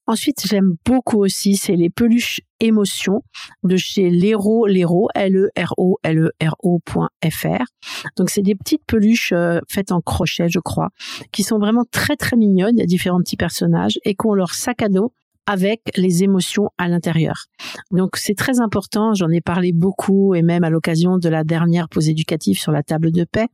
Ensuite, 0.05 0.41
j'aime 0.49 0.73
beaucoup 0.85 1.23
aussi, 1.23 1.55
c'est 1.55 1.75
les 1.75 1.89
peluches 1.89 2.41
émotions 2.59 3.21
de 3.63 3.77
chez 3.77 4.09
Lero, 4.09 4.65
Lero, 4.65 5.07
L-E-R-O, 5.15 5.99
L-E-R-O.fr. 6.03 7.63
Donc, 8.17 8.29
c'est 8.31 8.41
des 8.41 8.55
petites 8.55 8.83
peluches 8.85 9.31
euh, 9.33 9.59
faites 9.69 9.91
en 9.91 10.01
crochet, 10.01 10.49
je 10.49 10.59
crois, 10.59 10.89
qui 11.31 11.43
sont 11.43 11.59
vraiment 11.59 11.85
très, 11.89 12.17
très 12.17 12.35
mignonnes. 12.35 12.75
Il 12.75 12.79
y 12.79 12.83
a 12.83 12.87
différents 12.87 13.21
petits 13.21 13.37
personnages 13.37 13.99
et 14.03 14.15
qui 14.15 14.25
ont 14.25 14.33
leur 14.33 14.55
sac 14.55 14.81
à 14.81 14.89
dos 14.89 15.13
avec 15.49 15.81
les 15.97 16.21
émotions 16.23 16.69
à 16.77 16.87
l'intérieur. 16.87 17.45
Donc 17.89 18.17
c'est 18.17 18.35
très 18.35 18.59
important, 18.59 19.15
j'en 19.15 19.29
ai 19.29 19.41
parlé 19.41 19.73
beaucoup 19.73 20.35
et 20.35 20.43
même 20.43 20.63
à 20.63 20.69
l'occasion 20.69 21.17
de 21.17 21.27
la 21.27 21.43
dernière 21.43 21.89
pause 21.89 22.07
éducative 22.07 22.59
sur 22.59 22.71
la 22.71 22.83
table 22.83 23.11
de 23.11 23.23
paix, 23.23 23.47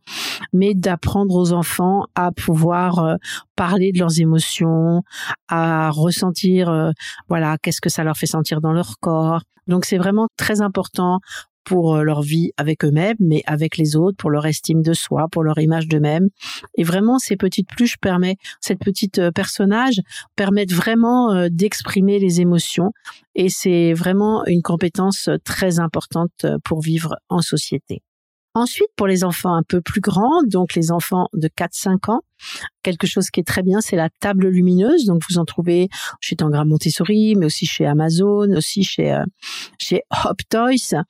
mais 0.51 0.73
d'apprendre 0.73 1.33
aux 1.35 1.53
enfants 1.53 2.03
à 2.13 2.33
pouvoir 2.33 2.99
euh, 2.99 3.15
parler 3.55 3.93
de 3.93 3.99
leurs 3.99 4.19
émotions, 4.19 5.03
à 5.47 5.89
ressentir 5.89 6.69
euh, 6.69 6.91
voilà, 7.29 7.57
qu'est-ce 7.57 7.79
que 7.79 7.89
ça 7.89 8.03
leur 8.03 8.17
fait 8.17 8.25
sentir 8.25 8.59
dans 8.59 8.73
leur 8.73 8.99
corps. 8.99 9.43
Donc 9.67 9.85
c'est 9.85 9.97
vraiment 9.97 10.27
très 10.35 10.59
important 10.59 11.21
pour 11.65 11.95
euh, 11.95 12.03
leur 12.03 12.21
vie 12.21 12.51
avec 12.57 12.85
eux-mêmes, 12.85 13.17
mais 13.19 13.41
avec 13.45 13.77
les 13.77 13.95
autres, 13.95 14.15
pour 14.17 14.29
leur 14.29 14.45
estime 14.45 14.81
de 14.81 14.93
soi, 14.93 15.27
pour 15.29 15.43
leur 15.43 15.59
image 15.59 15.87
d'eux-mêmes. 15.87 16.29
Et 16.75 16.83
vraiment, 16.83 17.19
ces 17.19 17.35
petites 17.35 17.67
pluches 17.67 17.97
permettent, 17.97 18.37
cette 18.61 18.79
petite 18.79 19.19
euh, 19.19 19.31
personnage 19.31 19.99
permettent 20.35 20.73
vraiment 20.73 21.33
euh, 21.33 21.47
d'exprimer 21.51 22.19
les 22.19 22.39
émotions. 22.39 22.91
Et 23.33 23.49
c'est 23.49 23.93
vraiment 23.93 24.45
une 24.45 24.61
compétence 24.61 25.29
très 25.43 25.79
importante 25.79 26.45
pour 26.63 26.81
vivre 26.81 27.15
en 27.27 27.41
société. 27.41 28.01
Ensuite, 28.53 28.87
pour 28.95 29.07
les 29.07 29.25
enfants 29.25 29.53
un 29.53 29.63
peu 29.67 29.81
plus 29.81 29.99
grands, 29.99 30.41
donc 30.47 30.75
les 30.75 30.93
enfants 30.93 31.27
de 31.33 31.49
4-5 31.49 32.09
ans, 32.09 32.21
quelque 32.83 33.05
chose 33.05 33.29
qui 33.29 33.41
est 33.41 33.43
très 33.43 33.63
bien, 33.63 33.81
c'est 33.81 33.97
la 33.97 34.07
table 34.21 34.47
lumineuse. 34.47 35.03
Donc, 35.03 35.23
vous 35.29 35.37
en 35.39 35.43
trouvez 35.43 35.89
chez 36.21 36.37
Tangram 36.37 36.65
Montessori, 36.69 37.35
mais 37.35 37.47
aussi 37.47 37.65
chez 37.65 37.85
Amazon, 37.85 38.49
aussi 38.55 38.85
chez, 38.85 39.21
chez 39.77 40.03
Hop 40.23 40.37
Toys 40.49 41.03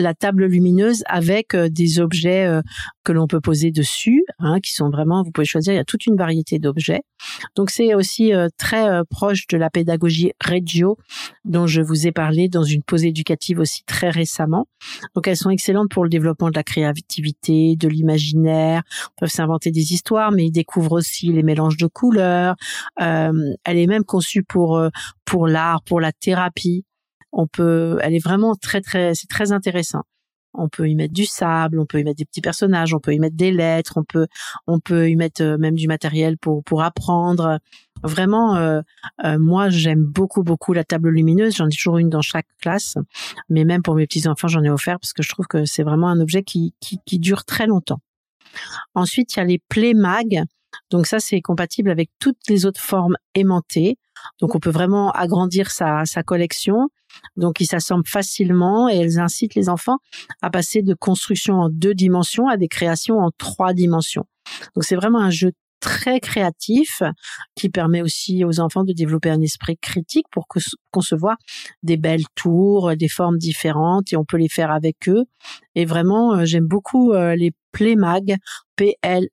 la 0.00 0.14
table 0.14 0.46
lumineuse 0.46 1.02
avec 1.06 1.54
euh, 1.54 1.68
des 1.68 2.00
objets 2.00 2.46
euh, 2.46 2.62
que 3.04 3.12
l'on 3.12 3.26
peut 3.26 3.40
poser 3.40 3.70
dessus, 3.70 4.24
hein, 4.38 4.60
qui 4.60 4.72
sont 4.72 4.90
vraiment, 4.90 5.22
vous 5.22 5.30
pouvez 5.30 5.46
choisir, 5.46 5.72
il 5.72 5.76
y 5.76 5.80
a 5.80 5.84
toute 5.84 6.06
une 6.06 6.16
variété 6.16 6.58
d'objets. 6.58 7.02
Donc 7.54 7.70
c'est 7.70 7.94
aussi 7.94 8.34
euh, 8.34 8.48
très 8.56 9.04
proche 9.10 9.46
de 9.48 9.56
la 9.56 9.70
pédagogie 9.70 10.32
Reggio, 10.44 10.96
dont 11.44 11.66
je 11.66 11.82
vous 11.82 12.06
ai 12.06 12.12
parlé 12.12 12.48
dans 12.48 12.62
une 12.62 12.82
pause 12.82 13.04
éducative 13.04 13.58
aussi 13.58 13.84
très 13.84 14.10
récemment. 14.10 14.66
Donc 15.14 15.28
elles 15.28 15.36
sont 15.36 15.50
excellentes 15.50 15.90
pour 15.90 16.04
le 16.04 16.10
développement 16.10 16.50
de 16.50 16.56
la 16.56 16.62
créativité, 16.62 17.76
de 17.76 17.88
l'imaginaire, 17.88 18.82
peuvent 19.18 19.30
s'inventer 19.30 19.70
des 19.70 19.92
histoires, 19.92 20.32
mais 20.32 20.46
ils 20.46 20.52
découvrent 20.52 20.92
aussi 20.92 21.32
les 21.32 21.42
mélanges 21.42 21.76
de 21.76 21.86
couleurs. 21.86 22.56
elle 22.96 23.50
est 23.66 23.86
même 23.86 24.04
conçue 24.04 24.42
pour 24.42 24.80
pour 25.24 25.46
l'art, 25.46 25.82
pour 25.82 26.00
la 26.00 26.12
thérapie. 26.12 26.84
On 27.32 27.46
peut, 27.46 27.98
elle 28.02 28.14
est 28.14 28.24
vraiment 28.24 28.54
très 28.54 28.80
très, 28.80 29.14
c'est 29.14 29.28
très 29.28 29.52
intéressant. 29.52 30.02
On 30.52 30.68
peut 30.68 30.88
y 30.88 30.96
mettre 30.96 31.14
du 31.14 31.26
sable, 31.26 31.78
on 31.78 31.86
peut 31.86 32.00
y 32.00 32.04
mettre 32.04 32.18
des 32.18 32.24
petits 32.24 32.40
personnages, 32.40 32.92
on 32.92 32.98
peut 32.98 33.14
y 33.14 33.20
mettre 33.20 33.36
des 33.36 33.52
lettres, 33.52 33.92
on 33.96 34.04
peut, 34.04 34.26
on 34.66 34.80
peut 34.80 35.08
y 35.08 35.14
mettre 35.14 35.42
euh, 35.42 35.58
même 35.58 35.76
du 35.76 35.86
matériel 35.86 36.38
pour 36.38 36.64
pour 36.64 36.82
apprendre. 36.82 37.60
Vraiment, 38.02 38.56
euh, 38.56 38.80
euh, 39.24 39.38
moi 39.38 39.68
j'aime 39.70 40.02
beaucoup 40.02 40.42
beaucoup 40.42 40.72
la 40.72 40.82
table 40.82 41.10
lumineuse. 41.10 41.56
J'en 41.56 41.68
ai 41.68 41.70
toujours 41.70 41.98
une 41.98 42.08
dans 42.08 42.22
chaque 42.22 42.48
classe, 42.60 42.96
mais 43.48 43.64
même 43.64 43.82
pour 43.82 43.94
mes 43.94 44.06
petits 44.06 44.26
enfants 44.26 44.48
j'en 44.48 44.64
ai 44.64 44.70
offert 44.70 44.98
parce 44.98 45.12
que 45.12 45.22
je 45.22 45.28
trouve 45.28 45.46
que 45.46 45.64
c'est 45.66 45.84
vraiment 45.84 46.08
un 46.08 46.20
objet 46.20 46.42
qui, 46.42 46.74
qui 46.80 46.98
qui 47.06 47.20
dure 47.20 47.44
très 47.44 47.66
longtemps. 47.66 48.00
Ensuite 48.94 49.34
il 49.36 49.38
y 49.38 49.42
a 49.42 49.44
les 49.44 49.60
play 49.68 49.94
mag. 49.94 50.42
Donc 50.90 51.06
ça 51.06 51.20
c'est 51.20 51.40
compatible 51.40 51.90
avec 51.90 52.10
toutes 52.18 52.48
les 52.48 52.66
autres 52.66 52.80
formes 52.80 53.16
aimantées. 53.34 53.98
Donc 54.40 54.54
on 54.54 54.58
peut 54.58 54.70
vraiment 54.70 55.10
agrandir 55.12 55.70
sa, 55.70 56.04
sa 56.04 56.22
collection. 56.22 56.88
Donc 57.36 57.60
ils 57.60 57.66
s'assemblent 57.66 58.06
facilement 58.06 58.88
et 58.88 58.96
elles 58.96 59.18
incitent 59.18 59.54
les 59.54 59.68
enfants 59.68 59.98
à 60.42 60.50
passer 60.50 60.82
de 60.82 60.94
construction 60.94 61.54
en 61.54 61.68
deux 61.68 61.94
dimensions 61.94 62.48
à 62.48 62.56
des 62.56 62.68
créations 62.68 63.18
en 63.18 63.30
trois 63.36 63.72
dimensions. 63.72 64.26
Donc 64.74 64.84
c'est 64.84 64.96
vraiment 64.96 65.20
un 65.20 65.30
jeu 65.30 65.52
très 65.80 66.20
créatif 66.20 67.02
qui 67.56 67.68
permet 67.70 68.02
aussi 68.02 68.44
aux 68.44 68.60
enfants 68.60 68.84
de 68.84 68.92
développer 68.92 69.30
un 69.30 69.40
esprit 69.40 69.78
critique 69.78 70.26
pour 70.30 70.46
concevoir 70.90 71.38
des 71.82 71.96
belles 71.96 72.26
tours, 72.34 72.94
des 72.96 73.08
formes 73.08 73.38
différentes 73.38 74.12
et 74.12 74.16
on 74.16 74.24
peut 74.24 74.36
les 74.36 74.50
faire 74.50 74.70
avec 74.70 75.08
eux. 75.08 75.24
Et 75.74 75.86
vraiment, 75.86 76.34
euh, 76.34 76.44
j'aime 76.44 76.66
beaucoup 76.66 77.12
euh, 77.12 77.34
les 77.34 77.52
Playmag, 77.72 78.36
P-L-A-Y-M-A-G-S, 78.76 79.26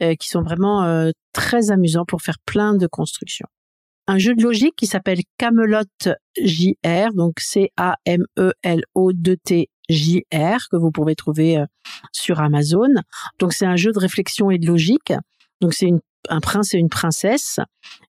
qui 0.00 0.28
sont 0.28 0.42
vraiment 0.42 1.10
très 1.32 1.70
amusants 1.70 2.04
pour 2.04 2.22
faire 2.22 2.38
plein 2.44 2.74
de 2.74 2.86
constructions 2.86 3.48
un 4.08 4.18
jeu 4.18 4.34
de 4.34 4.42
logique 4.42 4.74
qui 4.74 4.86
s'appelle 4.86 5.20
Camelot 5.36 5.84
JR, 6.42 7.12
donc 7.14 7.38
C-A-M-E-L-O-T-J-R, 7.40 7.78
que 10.70 10.76
vous 10.76 10.90
pouvez 10.90 11.14
trouver 11.14 11.58
euh, 11.58 11.66
sur 12.12 12.40
Amazon. 12.40 12.88
Donc 13.38 13.52
c'est 13.52 13.66
un 13.66 13.76
jeu 13.76 13.92
de 13.92 13.98
réflexion 13.98 14.50
et 14.50 14.56
de 14.58 14.66
logique. 14.66 15.12
Donc 15.60 15.74
c'est 15.74 15.90
un 16.30 16.40
prince 16.40 16.72
et 16.72 16.78
une 16.78 16.88
princesse 16.88 17.60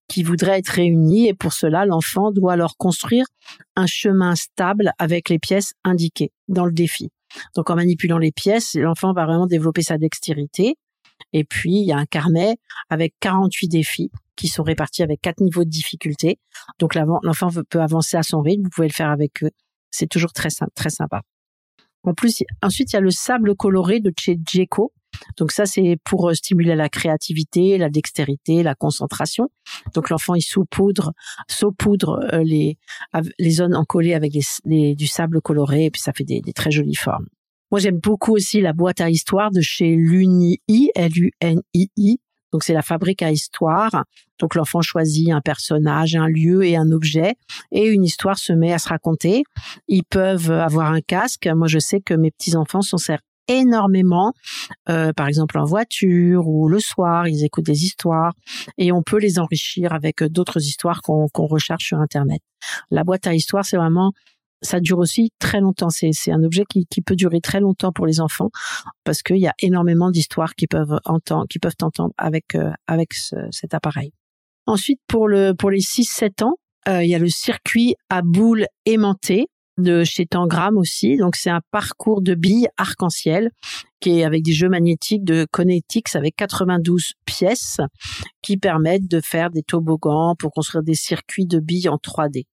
qui 0.08 0.24
voudraient 0.24 0.60
être 0.60 0.70
réunis 0.70 1.28
et 1.28 1.34
pour 1.34 1.52
cela 1.52 1.86
l'enfant 1.86 2.32
doit 2.32 2.56
leur 2.56 2.78
construire 2.78 3.26
un 3.76 3.86
chemin 3.86 4.36
stable 4.36 4.94
avec 5.00 5.28
les 5.30 5.38
pièces 5.38 5.74
indiquées 5.84 6.32
dans 6.48 6.66
le 6.66 6.72
défi. 6.72 7.10
Donc 7.56 7.70
en 7.70 7.76
manipulant 7.76 8.18
les 8.18 8.32
pièces, 8.32 8.76
l'enfant 8.76 9.12
va 9.14 9.26
vraiment 9.26 9.48
développer 9.48 9.82
sa 9.82 9.98
dextérité. 9.98 10.78
Et 11.34 11.44
puis 11.44 11.76
il 11.76 11.86
y 11.86 11.92
a 11.92 11.98
un 11.98 12.06
carnet 12.06 12.58
avec 12.90 13.14
48 13.20 13.68
défis 13.68 14.12
qui 14.36 14.48
sont 14.48 14.64
répartis 14.64 15.04
avec 15.04 15.22
quatre 15.22 15.42
niveaux 15.42 15.64
de 15.64 15.70
difficulté. 15.70 16.40
Donc 16.80 16.96
l'enfant 16.96 17.50
peut 17.70 17.82
avancer 17.82 18.18
à 18.18 18.24
son 18.24 18.42
rythme, 18.42 18.64
vous 18.64 18.70
pouvez 18.70 18.88
le 18.88 18.94
faire 18.94 19.10
avec 19.10 19.44
eux. 19.44 19.52
C'est 19.92 20.08
toujours 20.08 20.34
très 20.34 20.50
très 20.76 20.90
sympa. 20.90 21.22
En 22.04 22.14
plus, 22.14 22.44
ensuite 22.64 22.94
il 22.94 22.96
y 22.96 22.98
a 22.98 23.02
le 23.02 23.12
sable 23.12 23.56
coloré 23.56 24.00
de 24.00 24.14
chez 24.18 24.38
Djeco. 24.46 24.94
Donc 25.38 25.52
ça 25.52 25.66
c'est 25.66 25.98
pour 26.06 26.30
euh, 26.30 26.34
stimuler 26.34 26.76
la 26.76 26.88
créativité, 26.88 27.78
la 27.78 27.90
dextérité, 27.90 28.64
la 28.64 28.76
concentration. 28.76 29.50
Donc 29.94 30.10
l'enfant 30.10 30.36
il 30.36 30.42
saupoudre 30.42 31.14
saupoudre 31.50 32.20
euh, 32.34 32.44
les 32.44 32.78
les 33.40 33.52
zones 33.52 33.76
encollées 33.76 34.14
avec 34.14 34.32
du 34.66 35.08
sable 35.08 35.42
coloré 35.42 35.86
et 35.86 35.92
puis 35.92 36.02
ça 36.02 36.14
fait 36.14 36.24
des 36.24 36.54
très 36.54 36.72
jolies 36.72 36.96
formes. 36.96 37.28
Moi 37.72 37.80
j'aime 37.80 38.00
beaucoup 38.00 38.34
aussi 38.34 38.62
la 38.62 38.74
boîte 38.74 39.02
à 39.02 39.10
histoire 39.10 39.52
de 39.52 39.62
chez 39.62 39.96
Lunii 39.96 40.60
L 40.96 41.12
U 41.18 41.32
N 41.42 41.62
I 41.74 41.90
I 41.98 42.18
Donc 42.52 42.64
c'est 42.64 42.74
la 42.74 42.82
fabrique 42.82 43.22
à 43.22 43.32
histoire. 43.32 44.06
Donc 44.40 44.56
l'enfant 44.56 44.82
choisit 44.82 45.30
un 45.32 45.42
personnage, 45.42 46.16
un 46.16 46.28
lieu 46.28 46.64
et 46.64 46.76
un 46.76 46.92
objet 46.92 47.36
et 47.72 47.88
une 47.88 48.04
histoire 48.04 48.38
se 48.38 48.54
met 48.54 48.74
à 48.74 48.80
se 48.80 48.90
raconter. 48.90 49.44
Ils 49.88 50.04
peuvent 50.04 50.52
avoir 50.52 50.92
un 50.92 51.02
casque. 51.02 51.48
Moi 51.48 51.68
je 51.68 51.80
sais 51.80 52.02
que 52.02 52.14
mes 52.14 52.32
petits 52.32 52.56
enfants 52.56 52.82
s'en 52.82 52.98
servent 52.98 53.22
énormément, 53.52 54.34
euh, 54.90 55.12
par 55.12 55.28
exemple 55.28 55.58
en 55.58 55.66
voiture 55.66 56.48
ou 56.48 56.70
le 56.70 56.80
soir, 56.80 57.28
ils 57.28 57.44
écoutent 57.44 57.66
des 57.66 57.84
histoires 57.84 58.34
et 58.78 58.92
on 58.92 59.02
peut 59.02 59.18
les 59.18 59.40
enrichir 59.40 59.92
avec 59.92 60.24
d'autres 60.24 60.60
histoires 60.62 61.02
qu'on 61.02 61.28
recherche 61.48 61.86
sur 61.86 62.00
Internet. 62.00 62.42
La 62.92 63.04
boîte 63.04 63.26
à 63.26 63.34
histoires, 63.34 63.66
c'est 63.66 63.78
vraiment 63.78 64.12
ça 64.62 64.80
dure 64.80 65.00
aussi 65.00 65.32
très 65.40 65.60
longtemps. 65.60 65.90
C'est, 65.90 66.12
c'est 66.14 66.32
un 66.32 66.44
objet 66.44 66.64
qui, 66.70 66.86
qui, 66.86 67.02
peut 67.02 67.16
durer 67.16 67.42
très 67.42 67.60
longtemps 67.60 67.92
pour 67.92 68.06
les 68.06 68.20
enfants 68.20 68.50
parce 69.04 69.22
qu'il 69.22 69.38
y 69.38 69.48
a 69.48 69.54
énormément 69.60 70.12
d'histoires 70.12 70.56
qui 70.56 70.68
peuvent 70.68 71.00
entendre, 71.06 71.46
qui 71.50 71.60
peuvent 71.60 71.76
entendre 71.82 72.14
avec 72.18 72.56
euh, 72.56 72.72
avec 72.88 73.14
cet 73.14 73.74
appareil. 73.74 74.12
Ensuite, 74.66 75.00
pour 75.08 75.28
le 75.28 75.54
pour 75.54 75.72
les 75.72 75.80
6-7 75.80 76.44
ans, 76.44 76.56
euh, 76.88 77.04
il 77.04 77.10
y 77.10 77.16
a 77.16 77.20
le 77.20 77.30
circuit 77.30 77.96
à 78.10 78.22
boules 78.22 78.66
aimantées 78.86 79.48
de 79.80 80.04
chez 80.04 80.26
Tangram 80.26 80.78
aussi. 80.78 81.18
Donc 81.18 81.36
c'est 81.36 81.50
un 81.50 81.62
parcours 81.72 82.22
de 82.22 82.36
billes 82.36 82.68
arc-en-ciel 82.78 83.52
qui 84.00 84.20
est 84.20 84.24
avec 84.24 84.44
des 84.44 84.54
jeux 84.54 84.70
magnétiques 84.70 85.24
de 85.24 85.46
Connectix 85.52 86.16
avec 86.16 86.36
92 86.36 87.14
pièces 87.26 87.80
qui 88.42 88.58
permettent 88.58 89.08
de 89.08 89.22
faire 89.22 89.50
des 89.50 89.64
toboggans 89.64 90.36
pour 90.38 90.52
construire 90.52 90.84
des 90.84 90.96
circuits 90.96 91.46
de 91.46 91.60
billes 91.60 91.90
en 91.90 91.98
3D. 91.98 92.46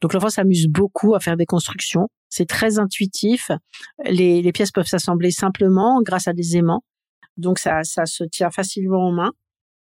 Donc 0.00 0.12
l'enfant 0.14 0.30
s'amuse 0.30 0.66
beaucoup 0.68 1.14
à 1.14 1.20
faire 1.20 1.36
des 1.36 1.46
constructions. 1.46 2.08
C'est 2.28 2.48
très 2.48 2.78
intuitif. 2.78 3.50
Les, 4.04 4.42
les 4.42 4.52
pièces 4.52 4.72
peuvent 4.72 4.86
s'assembler 4.86 5.30
simplement 5.30 6.00
grâce 6.02 6.28
à 6.28 6.32
des 6.32 6.56
aimants. 6.56 6.82
Donc 7.36 7.58
ça, 7.58 7.82
ça 7.84 8.06
se 8.06 8.24
tient 8.24 8.50
facilement 8.50 9.08
en 9.08 9.12
main. 9.12 9.32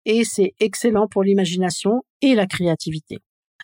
Et 0.05 0.23
c'est 0.25 0.53
excellent 0.59 1.07
pour 1.07 1.23
l'imagination 1.23 2.03
et 2.21 2.35
la 2.35 2.45
créativité. 2.45 3.19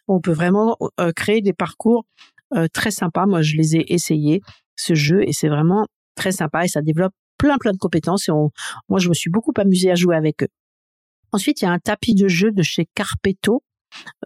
On 0.07 0.21
peut 0.21 0.31
vraiment 0.31 0.77
euh, 0.99 1.11
créer 1.11 1.41
des 1.41 1.53
parcours 1.53 2.05
euh, 2.55 2.67
très 2.71 2.91
sympas. 2.91 3.25
Moi, 3.25 3.41
je 3.41 3.55
les 3.57 3.75
ai 3.75 3.93
essayés, 3.93 4.41
ce 4.75 4.95
jeu, 4.95 5.21
et 5.27 5.33
c'est 5.33 5.49
vraiment 5.49 5.85
très 6.15 6.31
sympa 6.31 6.65
et 6.65 6.67
ça 6.67 6.81
développe 6.81 7.13
plein 7.37 7.57
plein 7.57 7.73
de 7.73 7.77
compétences. 7.77 8.27
Et 8.27 8.31
moi, 8.89 8.99
je 8.99 9.09
me 9.09 9.13
suis 9.13 9.29
beaucoup 9.29 9.53
amusée 9.57 9.91
à 9.91 9.95
jouer 9.95 10.15
avec 10.15 10.43
eux. 10.43 10.49
Ensuite, 11.31 11.61
il 11.61 11.65
y 11.65 11.67
a 11.67 11.71
un 11.71 11.79
tapis 11.79 12.15
de 12.15 12.27
jeu 12.27 12.51
de 12.51 12.63
chez 12.63 12.87
Carpeto 12.95 13.63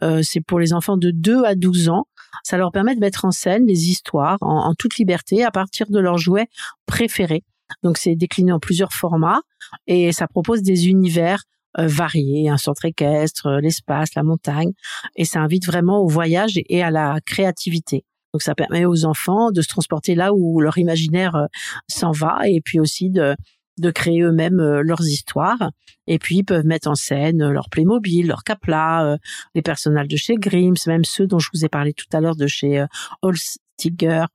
euh, 0.01 0.21
c'est 0.23 0.41
pour 0.41 0.59
les 0.59 0.73
enfants 0.73 0.97
de 0.97 1.11
2 1.11 1.43
à 1.43 1.55
12 1.55 1.89
ans. 1.89 2.07
Ça 2.43 2.57
leur 2.57 2.71
permet 2.71 2.95
de 2.95 2.99
mettre 2.99 3.25
en 3.25 3.31
scène 3.31 3.65
des 3.65 3.89
histoires 3.89 4.37
en, 4.41 4.73
toute 4.73 4.97
liberté 4.97 5.43
à 5.43 5.51
partir 5.51 5.89
de 5.89 5.99
leurs 5.99 6.17
jouets 6.17 6.47
préférés. 6.85 7.43
Donc 7.83 7.97
c'est 7.97 8.15
décliné 8.15 8.51
en 8.51 8.59
plusieurs 8.59 8.93
formats 8.93 9.41
et 9.87 10.11
ça 10.11 10.27
propose 10.27 10.61
des 10.61 10.87
univers 10.87 11.43
euh, 11.79 11.87
variés, 11.87 12.49
un 12.49 12.57
centre 12.57 12.85
équestre, 12.85 13.47
euh, 13.47 13.59
l'espace, 13.61 14.13
la 14.15 14.23
montagne, 14.23 14.71
et 15.15 15.25
ça 15.25 15.39
invite 15.41 15.65
vraiment 15.65 15.99
au 15.99 16.07
voyage 16.07 16.53
et 16.55 16.83
à 16.83 16.91
la 16.91 17.19
créativité. 17.25 18.05
Donc 18.33 18.41
ça 18.41 18.55
permet 18.55 18.85
aux 18.85 19.05
enfants 19.05 19.51
de 19.51 19.61
se 19.61 19.67
transporter 19.67 20.15
là 20.15 20.33
où 20.33 20.59
leur 20.59 20.77
imaginaire 20.77 21.47
s'en 21.87 22.11
va 22.11 22.39
et 22.45 22.61
puis 22.61 22.79
aussi 22.79 23.11
de, 23.11 23.35
de 23.77 23.91
créer 23.91 24.21
eux-mêmes 24.21 24.59
euh, 24.59 24.81
leurs 24.83 25.01
histoires. 25.01 25.71
Et 26.07 26.19
puis, 26.19 26.37
ils 26.37 26.43
peuvent 26.43 26.65
mettre 26.65 26.87
en 26.87 26.95
scène 26.95 27.41
euh, 27.41 27.51
leur 27.51 27.69
Playmobil, 27.69 28.27
leur 28.27 28.43
Capla, 28.43 29.05
euh, 29.05 29.17
les 29.55 29.61
personnages 29.61 30.07
de 30.07 30.17
chez 30.17 30.35
Grimm, 30.35 30.75
même 30.87 31.05
ceux 31.05 31.27
dont 31.27 31.39
je 31.39 31.49
vous 31.53 31.65
ai 31.65 31.69
parlé 31.69 31.93
tout 31.93 32.05
à 32.13 32.21
l'heure 32.21 32.35
de 32.35 32.47
chez 32.47 32.85
Holstiger, 33.21 34.25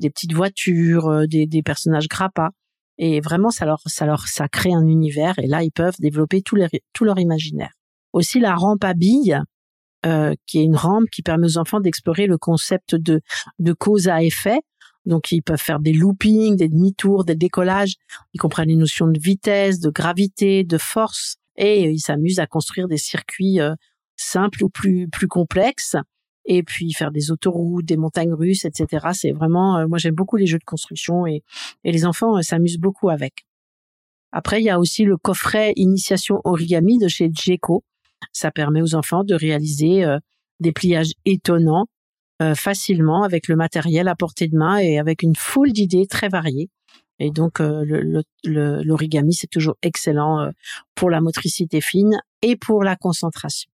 des 0.00 0.10
petites 0.10 0.32
voitures, 0.32 1.26
des, 1.28 1.46
des 1.46 1.62
personnages 1.62 2.08
grappa. 2.08 2.50
Et 2.98 3.20
vraiment, 3.20 3.50
ça 3.50 3.64
leur, 3.66 3.80
ça 3.86 4.06
leur, 4.06 4.28
ça 4.28 4.48
crée 4.48 4.72
un 4.72 4.86
univers. 4.86 5.38
Et 5.38 5.46
là, 5.46 5.62
ils 5.62 5.72
peuvent 5.72 5.96
développer 5.98 6.42
tout, 6.42 6.56
tout 6.92 7.04
leur 7.04 7.18
imaginaire. 7.18 7.72
Aussi, 8.12 8.38
la 8.38 8.54
rampe 8.54 8.84
à 8.84 8.94
billes, 8.94 9.40
euh, 10.06 10.34
qui 10.46 10.58
est 10.58 10.64
une 10.64 10.76
rampe 10.76 11.08
qui 11.10 11.22
permet 11.22 11.46
aux 11.46 11.56
enfants 11.56 11.80
d'explorer 11.80 12.26
le 12.26 12.36
concept 12.36 12.94
de, 12.94 13.22
de 13.58 13.72
cause 13.72 14.08
à 14.08 14.22
effet. 14.22 14.60
Donc 15.06 15.32
ils 15.32 15.42
peuvent 15.42 15.60
faire 15.60 15.80
des 15.80 15.92
loopings, 15.92 16.56
des 16.56 16.68
demi-tours, 16.68 17.24
des 17.24 17.34
décollages. 17.34 17.94
Ils 18.32 18.38
comprennent 18.38 18.68
les 18.68 18.76
notions 18.76 19.06
de 19.06 19.18
vitesse, 19.18 19.80
de 19.80 19.90
gravité, 19.90 20.64
de 20.64 20.78
force, 20.78 21.36
et 21.56 21.90
ils 21.90 22.00
s'amusent 22.00 22.40
à 22.40 22.46
construire 22.46 22.88
des 22.88 22.96
circuits 22.96 23.60
euh, 23.60 23.74
simples 24.16 24.64
ou 24.64 24.68
plus 24.68 25.08
plus 25.08 25.28
complexes. 25.28 25.96
Et 26.46 26.62
puis 26.62 26.92
faire 26.92 27.10
des 27.10 27.30
autoroutes, 27.30 27.86
des 27.86 27.96
montagnes 27.96 28.34
russes, 28.34 28.66
etc. 28.66 29.08
C'est 29.14 29.32
vraiment, 29.32 29.78
euh, 29.78 29.86
moi 29.86 29.98
j'aime 29.98 30.14
beaucoup 30.14 30.36
les 30.36 30.46
jeux 30.46 30.58
de 30.58 30.64
construction 30.64 31.26
et, 31.26 31.42
les 31.84 32.04
enfants 32.04 32.36
euh, 32.36 32.42
s'amusent 32.42 32.78
beaucoup 32.78 33.08
avec. 33.08 33.46
Après, 34.30 34.60
il 34.60 34.64
y 34.64 34.70
a 34.70 34.80
aussi 34.80 35.04
le 35.04 35.16
coffret 35.16 35.72
initiation 35.76 36.40
origami 36.44 36.98
de 36.98 37.08
chez 37.08 37.30
Jeco. 37.32 37.84
Ça 38.32 38.50
permet 38.50 38.82
aux 38.82 38.94
enfants 38.94 39.22
de 39.22 39.34
réaliser 39.34 40.04
des 40.58 40.72
pliages 40.72 41.12
étonnants 41.24 41.86
euh, 42.42 42.56
facilement 42.56 43.22
avec 43.22 43.46
le 43.46 43.54
matériel 43.54 44.08
à 44.08 44.16
portée 44.16 44.48
de 44.48 44.56
main 44.56 44.78
et 44.78 44.98
avec 44.98 45.22
une 45.22 45.36
foule 45.36 45.70
d'idées 45.70 46.08
très 46.08 46.28
variées. 46.28 46.68
Et 47.20 47.30
donc 47.30 47.60
euh, 47.60 47.84
l'origami, 48.44 49.34
c'est 49.34 49.46
toujours 49.46 49.76
excellent 49.82 50.40
euh, 50.40 50.50
pour 50.96 51.10
la 51.10 51.20
motricité 51.20 51.80
fine 51.80 52.18
et 52.42 52.56
pour 52.56 52.82
la 52.82 52.96
concentration. 52.96 53.70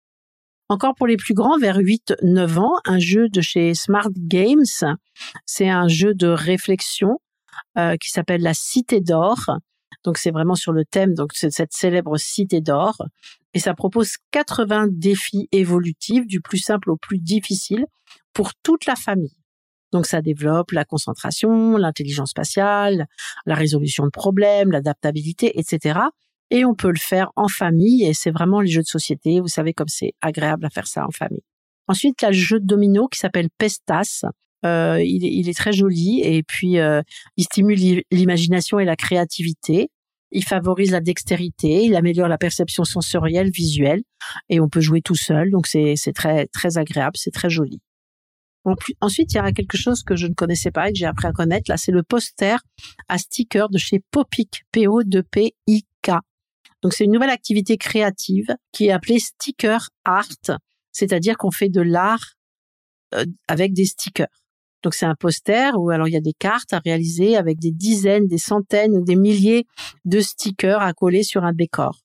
Encore 0.67 0.93
pour 0.93 1.07
les 1.07 1.15
plus 1.15 1.33
grands, 1.33 1.57
vers 1.57 1.77
8-9 1.77 2.59
ans, 2.59 2.73
un 2.83 2.99
jeu 2.99 3.29
de 3.29 3.39
chez 3.39 3.73
Smart 3.73 4.11
Games, 4.13 4.65
c'est 5.45 5.69
un 5.69 5.87
jeu 5.87 6.13
de 6.13 6.27
réflexion 6.27 7.19
qui 8.01 8.09
s'appelle 8.09 8.41
la 8.41 8.53
Cité 8.53 8.99
d'or. 8.99 9.51
Donc 10.03 10.17
c'est 10.17 10.31
vraiment 10.31 10.55
sur 10.55 10.73
le 10.73 10.83
thème 10.85 11.13
donc 11.13 11.31
cette 11.33 11.73
célèbre 11.73 12.17
Cité 12.17 12.61
d'or 12.61 13.01
et 13.53 13.59
ça 13.59 13.73
propose 13.73 14.17
80 14.31 14.87
défis 14.91 15.47
évolutifs 15.51 16.27
du 16.27 16.41
plus 16.41 16.59
simple 16.59 16.91
au 16.91 16.97
plus 16.97 17.19
difficile 17.19 17.85
pour 18.39 18.53
toute 18.63 18.85
la 18.85 18.95
famille. 18.95 19.35
Donc 19.91 20.05
ça 20.05 20.21
développe 20.21 20.71
la 20.71 20.85
concentration, 20.85 21.75
l'intelligence 21.75 22.29
spatiale, 22.29 23.05
la 23.45 23.53
résolution 23.53 24.05
de 24.05 24.11
problèmes, 24.11 24.71
l'adaptabilité, 24.71 25.59
etc. 25.59 25.99
Et 26.49 26.63
on 26.63 26.73
peut 26.73 26.87
le 26.87 26.97
faire 26.97 27.31
en 27.35 27.49
famille 27.49 28.05
et 28.05 28.13
c'est 28.13 28.31
vraiment 28.31 28.61
les 28.61 28.71
jeux 28.71 28.81
de 28.81 28.87
société. 28.87 29.41
Vous 29.41 29.49
savez 29.49 29.73
comme 29.73 29.89
c'est 29.89 30.13
agréable 30.21 30.63
à 30.63 30.69
faire 30.69 30.87
ça 30.87 31.05
en 31.05 31.11
famille. 31.11 31.43
Ensuite, 31.89 32.15
il 32.21 32.23
y 32.23 32.27
a 32.27 32.31
le 32.31 32.37
jeu 32.37 32.61
de 32.61 32.65
domino 32.65 33.09
qui 33.09 33.19
s'appelle 33.19 33.49
Pestas. 33.57 34.23
Euh, 34.65 35.03
il, 35.03 35.25
est, 35.25 35.33
il, 35.33 35.49
est, 35.49 35.57
très 35.57 35.73
joli 35.73 36.21
et 36.23 36.41
puis 36.41 36.79
euh, 36.79 37.01
il 37.35 37.43
stimule 37.43 38.03
l'imagination 38.09 38.79
et 38.79 38.85
la 38.85 38.95
créativité. 38.95 39.89
Il 40.31 40.45
favorise 40.45 40.91
la 40.91 41.01
dextérité, 41.01 41.83
il 41.83 41.93
améliore 41.97 42.29
la 42.29 42.37
perception 42.37 42.85
sensorielle, 42.85 43.49
visuelle, 43.51 44.03
et 44.47 44.61
on 44.61 44.69
peut 44.69 44.79
jouer 44.79 45.01
tout 45.01 45.15
seul, 45.15 45.49
donc 45.49 45.65
c'est 45.65 45.95
très 46.13 46.45
très 46.47 46.77
agréable, 46.77 47.17
c'est 47.17 47.31
très 47.31 47.49
joli. 47.49 47.81
Ensuite, 48.65 49.33
il 49.33 49.37
y 49.37 49.39
a 49.39 49.51
quelque 49.51 49.77
chose 49.77 50.03
que 50.03 50.15
je 50.15 50.27
ne 50.27 50.33
connaissais 50.33 50.71
pas 50.71 50.89
et 50.89 50.93
que 50.93 50.99
j'ai 50.99 51.05
appris 51.05 51.27
à 51.27 51.31
connaître. 51.31 51.69
Là, 51.69 51.77
c'est 51.77 51.91
le 51.91 52.03
poster 52.03 52.57
à 53.07 53.17
sticker 53.17 53.69
de 53.69 53.77
chez 53.77 54.01
Popic, 54.11 54.63
P-O-D-P-I-K. 54.71 56.11
Donc, 56.81 56.93
c'est 56.93 57.05
une 57.05 57.11
nouvelle 57.11 57.29
activité 57.29 57.77
créative 57.77 58.55
qui 58.71 58.87
est 58.87 58.91
appelée 58.91 59.19
sticker 59.19 59.89
art, 60.05 60.27
c'est-à-dire 60.91 61.37
qu'on 61.37 61.51
fait 61.51 61.69
de 61.69 61.81
l'art 61.81 62.35
euh, 63.15 63.25
avec 63.47 63.73
des 63.73 63.85
stickers. 63.85 64.27
Donc, 64.83 64.93
c'est 64.93 65.05
un 65.05 65.15
poster 65.15 65.77
où 65.77 65.89
alors 65.89 66.07
il 66.07 66.13
y 66.13 66.17
a 66.17 66.21
des 66.21 66.33
cartes 66.33 66.71
à 66.73 66.79
réaliser 66.79 67.35
avec 67.35 67.59
des 67.59 67.71
dizaines, 67.71 68.27
des 68.27 68.37
centaines, 68.37 69.03
des 69.03 69.15
milliers 69.15 69.65
de 70.05 70.21
stickers 70.21 70.81
à 70.81 70.93
coller 70.93 71.23
sur 71.23 71.43
un 71.43 71.53
décor. 71.53 71.99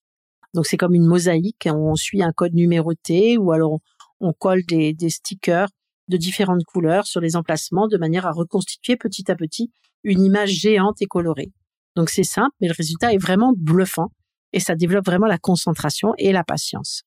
Donc, 0.54 0.66
c'est 0.66 0.76
comme 0.76 0.94
une 0.94 1.06
mosaïque. 1.06 1.68
On 1.70 1.94
suit 1.94 2.22
un 2.22 2.32
code 2.32 2.54
numéroté 2.54 3.38
ou 3.38 3.52
alors 3.52 3.78
on 4.20 4.32
colle 4.32 4.62
des 4.66 5.10
stickers 5.10 5.68
de 6.08 6.16
différentes 6.16 6.64
couleurs 6.64 7.06
sur 7.06 7.20
les 7.20 7.36
emplacements 7.36 7.88
de 7.88 7.96
manière 7.96 8.26
à 8.26 8.32
reconstituer 8.32 8.96
petit 8.96 9.30
à 9.30 9.34
petit 9.34 9.70
une 10.02 10.22
image 10.22 10.50
géante 10.50 11.00
et 11.00 11.06
colorée. 11.06 11.52
Donc 11.96 12.10
c'est 12.10 12.24
simple, 12.24 12.54
mais 12.60 12.68
le 12.68 12.74
résultat 12.76 13.12
est 13.12 13.18
vraiment 13.18 13.52
bluffant 13.56 14.10
et 14.52 14.60
ça 14.60 14.74
développe 14.74 15.06
vraiment 15.06 15.26
la 15.26 15.38
concentration 15.38 16.12
et 16.18 16.32
la 16.32 16.44
patience. 16.44 17.02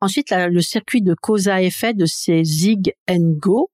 Ensuite, 0.00 0.32
le 0.32 0.60
circuit 0.60 1.02
de 1.02 1.14
cause 1.14 1.48
à 1.48 1.62
effet 1.62 1.94
de 1.94 2.04
ces 2.04 2.44
Zig 2.44 2.92
and 3.08 3.36
Go. 3.38 3.70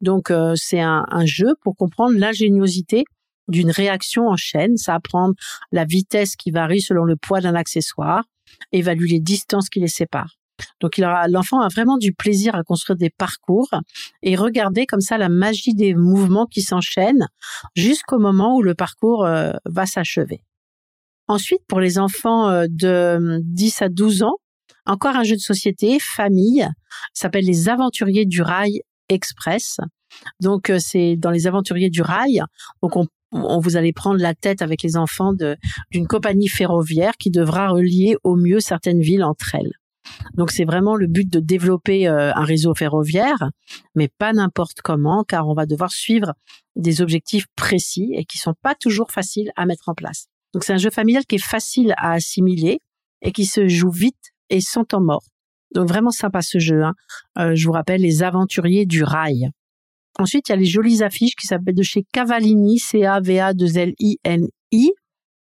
Donc 0.00 0.30
euh, 0.30 0.54
c'est 0.56 0.80
un, 0.80 1.04
un, 1.08 1.26
jeu 1.26 1.54
pour 1.62 1.74
comprendre 1.74 2.16
l'ingéniosité 2.16 3.04
d'une 3.48 3.70
réaction 3.70 4.28
en 4.28 4.36
chaîne. 4.36 4.76
Ça 4.76 4.94
apprend 4.94 5.30
la 5.72 5.84
vitesse 5.84 6.36
qui 6.36 6.52
varie 6.52 6.80
selon 6.80 7.04
le 7.04 7.16
poids 7.16 7.40
d'un 7.40 7.56
accessoire, 7.56 8.24
évalue 8.70 9.06
les 9.06 9.20
distances 9.20 9.68
qui 9.68 9.80
les 9.80 9.88
séparent. 9.88 10.36
Donc 10.80 10.98
l'enfant 10.98 11.60
a 11.60 11.68
vraiment 11.68 11.98
du 11.98 12.12
plaisir 12.12 12.54
à 12.54 12.62
construire 12.62 12.96
des 12.96 13.10
parcours 13.10 13.68
et 14.22 14.36
regarder 14.36 14.86
comme 14.86 15.00
ça 15.00 15.18
la 15.18 15.28
magie 15.28 15.74
des 15.74 15.94
mouvements 15.94 16.46
qui 16.46 16.62
s'enchaînent 16.62 17.28
jusqu'au 17.74 18.18
moment 18.18 18.56
où 18.56 18.62
le 18.62 18.74
parcours 18.74 19.24
euh, 19.24 19.52
va 19.66 19.86
s'achever. 19.86 20.40
Ensuite, 21.26 21.62
pour 21.68 21.80
les 21.80 21.98
enfants 21.98 22.48
euh, 22.50 22.66
de 22.68 23.40
10 23.44 23.82
à 23.82 23.88
12 23.88 24.22
ans, 24.22 24.36
encore 24.86 25.16
un 25.16 25.24
jeu 25.24 25.36
de 25.36 25.40
société, 25.40 25.98
famille, 25.98 26.68
s'appelle 27.14 27.46
les 27.46 27.68
Aventuriers 27.68 28.26
du 28.26 28.42
Rail 28.42 28.82
Express. 29.08 29.78
Donc 30.40 30.70
euh, 30.70 30.78
c'est 30.78 31.16
dans 31.16 31.30
les 31.30 31.46
Aventuriers 31.46 31.90
du 31.90 32.02
Rail. 32.02 32.42
Donc 32.82 32.96
on 32.96 33.06
on 33.34 33.58
vous 33.58 33.76
allez 33.76 33.92
prendre 33.92 34.20
la 34.20 34.34
tête 34.34 34.62
avec 34.62 34.82
les 34.82 34.96
enfants 34.96 35.32
d'une 35.90 36.06
compagnie 36.06 36.48
ferroviaire 36.48 37.16
qui 37.18 37.30
devra 37.30 37.68
relier 37.68 38.16
au 38.22 38.36
mieux 38.36 38.60
certaines 38.60 39.00
villes 39.00 39.24
entre 39.24 39.56
elles. 39.56 39.72
Donc 40.34 40.50
c'est 40.50 40.64
vraiment 40.64 40.96
le 40.96 41.06
but 41.06 41.30
de 41.30 41.40
développer 41.40 42.08
euh, 42.08 42.32
un 42.34 42.44
réseau 42.44 42.74
ferroviaire, 42.74 43.50
mais 43.94 44.08
pas 44.08 44.32
n'importe 44.32 44.80
comment, 44.82 45.24
car 45.24 45.48
on 45.48 45.54
va 45.54 45.66
devoir 45.66 45.92
suivre 45.92 46.32
des 46.76 47.02
objectifs 47.02 47.46
précis 47.56 48.12
et 48.14 48.24
qui 48.24 48.38
sont 48.38 48.54
pas 48.62 48.74
toujours 48.74 49.10
faciles 49.10 49.50
à 49.56 49.66
mettre 49.66 49.88
en 49.88 49.94
place. 49.94 50.26
Donc 50.52 50.64
c'est 50.64 50.72
un 50.72 50.78
jeu 50.78 50.90
familial 50.90 51.24
qui 51.26 51.36
est 51.36 51.44
facile 51.44 51.94
à 51.96 52.12
assimiler 52.12 52.80
et 53.22 53.32
qui 53.32 53.46
se 53.46 53.68
joue 53.68 53.90
vite 53.90 54.32
et 54.50 54.60
sans 54.60 54.84
temps 54.84 55.00
mort. 55.00 55.24
Donc 55.74 55.88
vraiment 55.88 56.10
sympa 56.10 56.42
ce 56.42 56.58
jeu. 56.58 56.84
Hein. 56.84 56.94
Euh, 57.38 57.54
je 57.54 57.66
vous 57.66 57.72
rappelle 57.72 58.00
les 58.00 58.22
aventuriers 58.22 58.86
du 58.86 59.02
rail. 59.02 59.50
Ensuite, 60.18 60.48
il 60.48 60.52
y 60.52 60.54
a 60.54 60.56
les 60.56 60.64
jolies 60.64 61.02
affiches 61.02 61.34
qui 61.34 61.48
s'appellent 61.48 61.74
de 61.74 61.82
chez 61.82 62.04
Cavallini, 62.12 62.78
C-A-V-A-2-L-I-N-I. 62.78 64.92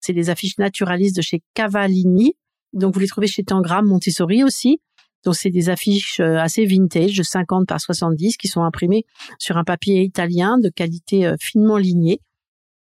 C'est 0.00 0.12
les 0.12 0.30
affiches 0.30 0.58
naturalistes 0.58 1.16
de 1.16 1.22
chez 1.22 1.42
Cavallini. 1.54 2.34
Donc, 2.72 2.94
vous 2.94 3.00
les 3.00 3.06
trouvez 3.06 3.26
chez 3.26 3.44
Tangram, 3.44 3.86
Montessori 3.86 4.44
aussi. 4.44 4.80
Donc, 5.24 5.34
c'est 5.34 5.50
des 5.50 5.68
affiches 5.68 6.20
euh, 6.20 6.38
assez 6.38 6.64
vintage 6.64 7.16
de 7.16 7.22
50 7.22 7.66
par 7.66 7.80
70 7.80 8.36
qui 8.36 8.48
sont 8.48 8.62
imprimées 8.62 9.04
sur 9.38 9.56
un 9.56 9.64
papier 9.64 10.02
italien 10.02 10.58
de 10.58 10.68
qualité 10.68 11.26
euh, 11.26 11.36
finement 11.40 11.76
lignée 11.76 12.20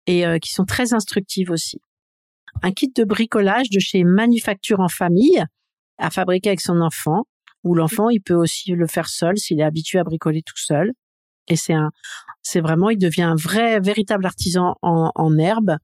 et 0.07 0.25
euh, 0.25 0.39
qui 0.39 0.51
sont 0.53 0.65
très 0.65 0.93
instructives 0.93 1.51
aussi. 1.51 1.81
Un 2.63 2.71
kit 2.71 2.91
de 2.95 3.03
bricolage 3.03 3.69
de 3.69 3.79
chez 3.79 4.03
Manufacture 4.03 4.79
en 4.79 4.87
famille 4.87 5.43
à 5.97 6.09
fabriquer 6.09 6.49
avec 6.49 6.61
son 6.61 6.81
enfant, 6.81 7.25
où 7.63 7.75
l'enfant, 7.75 8.09
il 8.09 8.21
peut 8.21 8.33
aussi 8.33 8.71
le 8.71 8.87
faire 8.87 9.07
seul 9.07 9.37
s'il 9.37 9.59
est 9.59 9.63
habitué 9.63 9.99
à 9.99 10.03
bricoler 10.03 10.41
tout 10.41 10.57
seul. 10.57 10.93
Et 11.47 11.55
c'est 11.55 11.73
un, 11.73 11.89
c'est 12.41 12.61
vraiment, 12.61 12.89
il 12.89 12.97
devient 12.97 13.23
un 13.23 13.35
vrai, 13.35 13.79
véritable 13.79 14.25
artisan 14.25 14.75
en, 14.81 15.11
en 15.15 15.37
herbe 15.37 15.77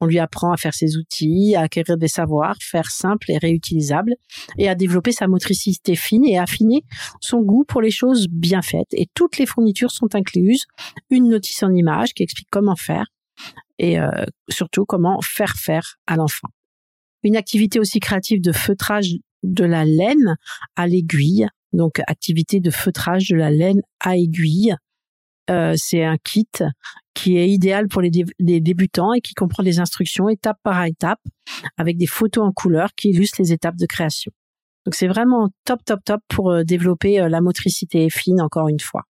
on 0.00 0.06
lui 0.06 0.18
apprend 0.18 0.52
à 0.52 0.56
faire 0.56 0.74
ses 0.74 0.96
outils, 0.96 1.54
à 1.56 1.62
acquérir 1.62 1.96
des 1.96 2.08
savoirs, 2.08 2.56
faire 2.60 2.90
simple 2.90 3.30
et 3.30 3.38
réutilisable, 3.38 4.14
et 4.58 4.68
à 4.68 4.74
développer 4.74 5.12
sa 5.12 5.26
motricité 5.28 5.96
fine 5.96 6.26
et 6.26 6.38
affiner 6.38 6.82
son 7.20 7.40
goût 7.40 7.64
pour 7.66 7.80
les 7.80 7.90
choses 7.90 8.26
bien 8.28 8.62
faites. 8.62 8.92
Et 8.92 9.08
toutes 9.14 9.38
les 9.38 9.46
fournitures 9.46 9.90
sont 9.90 10.14
incluses. 10.14 10.64
Une 11.10 11.28
notice 11.28 11.62
en 11.62 11.72
image 11.72 12.12
qui 12.12 12.22
explique 12.22 12.48
comment 12.50 12.76
faire 12.76 13.06
et 13.78 13.98
euh, 13.98 14.10
surtout 14.48 14.84
comment 14.84 15.20
faire 15.22 15.54
faire 15.56 15.96
à 16.06 16.16
l'enfant. 16.16 16.48
Une 17.22 17.36
activité 17.36 17.80
aussi 17.80 17.98
créative 17.98 18.40
de 18.40 18.52
feutrage 18.52 19.08
de 19.42 19.64
la 19.64 19.84
laine 19.84 20.36
à 20.76 20.86
l'aiguille. 20.86 21.46
Donc 21.72 22.00
activité 22.06 22.60
de 22.60 22.70
feutrage 22.70 23.28
de 23.28 23.36
la 23.36 23.50
laine 23.50 23.80
à 24.00 24.16
aiguille 24.16 24.76
euh, 25.50 25.74
c'est 25.76 26.04
un 26.04 26.16
kit 26.16 26.48
qui 27.14 27.36
est 27.36 27.48
idéal 27.48 27.88
pour 27.88 28.02
les, 28.02 28.10
débutants 28.10 29.12
et 29.12 29.20
qui 29.20 29.34
comprend 29.34 29.62
des 29.62 29.78
instructions 29.78 30.28
étape 30.28 30.58
par 30.62 30.84
étape 30.84 31.20
avec 31.76 31.96
des 31.96 32.06
photos 32.06 32.44
en 32.44 32.52
couleur 32.52 32.90
qui 32.96 33.10
illustrent 33.10 33.40
les 33.40 33.52
étapes 33.52 33.76
de 33.76 33.86
création. 33.86 34.32
Donc 34.84 34.94
c'est 34.94 35.06
vraiment 35.06 35.50
top, 35.64 35.84
top, 35.84 36.00
top 36.04 36.20
pour 36.28 36.50
euh, 36.50 36.64
développer 36.64 37.20
euh, 37.20 37.28
la 37.28 37.40
motricité 37.40 38.10
fine 38.10 38.40
encore 38.40 38.68
une 38.68 38.80
fois. 38.80 39.02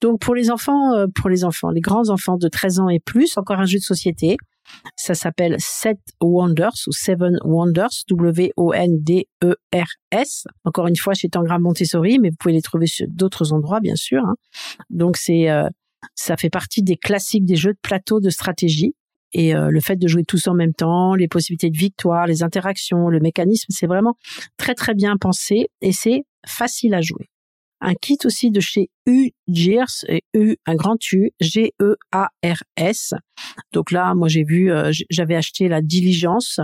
Donc 0.00 0.20
pour 0.20 0.34
les 0.34 0.50
enfants, 0.50 0.92
pour 1.14 1.28
les 1.28 1.44
enfants, 1.44 1.70
les 1.70 1.82
grands 1.82 2.08
enfants 2.08 2.38
de 2.38 2.48
13 2.48 2.80
ans 2.80 2.88
et 2.88 3.00
plus, 3.00 3.36
encore 3.36 3.58
un 3.58 3.66
jeu 3.66 3.78
de 3.78 3.84
société 3.84 4.38
ça 4.96 5.14
s'appelle 5.14 5.56
Set 5.58 5.98
Wonders 6.20 6.86
ou 6.86 6.92
Seven 6.92 7.38
Wonders, 7.44 8.04
W-O-N-D-E-R-S. 8.08 8.54
Encore 10.64 10.86
une 10.86 10.96
fois, 10.96 11.14
chez 11.14 11.28
Tangram 11.28 11.62
Montessori, 11.62 12.18
mais 12.18 12.30
vous 12.30 12.36
pouvez 12.38 12.54
les 12.54 12.62
trouver 12.62 12.86
sur 12.86 13.06
d'autres 13.08 13.52
endroits, 13.52 13.80
bien 13.80 13.96
sûr. 13.96 14.22
Hein. 14.24 14.36
Donc, 14.90 15.16
c'est, 15.16 15.50
euh, 15.50 15.68
ça 16.14 16.36
fait 16.36 16.50
partie 16.50 16.82
des 16.82 16.96
classiques 16.96 17.44
des 17.44 17.56
jeux 17.56 17.72
de 17.72 17.78
plateau 17.82 18.20
de 18.20 18.30
stratégie. 18.30 18.94
Et 19.32 19.54
euh, 19.54 19.70
le 19.70 19.80
fait 19.80 19.96
de 19.96 20.08
jouer 20.08 20.24
tous 20.24 20.48
en 20.48 20.54
même 20.54 20.74
temps, 20.74 21.14
les 21.14 21.28
possibilités 21.28 21.70
de 21.70 21.78
victoire, 21.78 22.26
les 22.26 22.42
interactions, 22.42 23.08
le 23.08 23.20
mécanisme, 23.20 23.66
c'est 23.70 23.86
vraiment 23.86 24.16
très 24.56 24.74
très 24.74 24.94
bien 24.94 25.16
pensé 25.16 25.68
et 25.80 25.92
c'est 25.92 26.24
facile 26.46 26.94
à 26.94 27.00
jouer 27.00 27.30
un 27.80 27.94
kit 27.94 28.18
aussi 28.24 28.50
de 28.50 28.60
chez 28.60 28.90
U 29.06 29.30
Gears 29.48 30.04
et 30.08 30.22
U 30.34 30.56
un 30.66 30.74
grand 30.74 30.98
U 31.12 31.30
G 31.40 31.72
E 31.80 31.96
A 32.12 32.28
R 32.44 32.62
S. 32.76 33.14
Donc 33.72 33.90
là, 33.90 34.14
moi 34.14 34.28
j'ai 34.28 34.44
vu, 34.44 34.70
euh, 34.70 34.92
j'avais 35.10 35.36
acheté 35.36 35.68
la 35.68 35.80
diligence. 35.80 36.60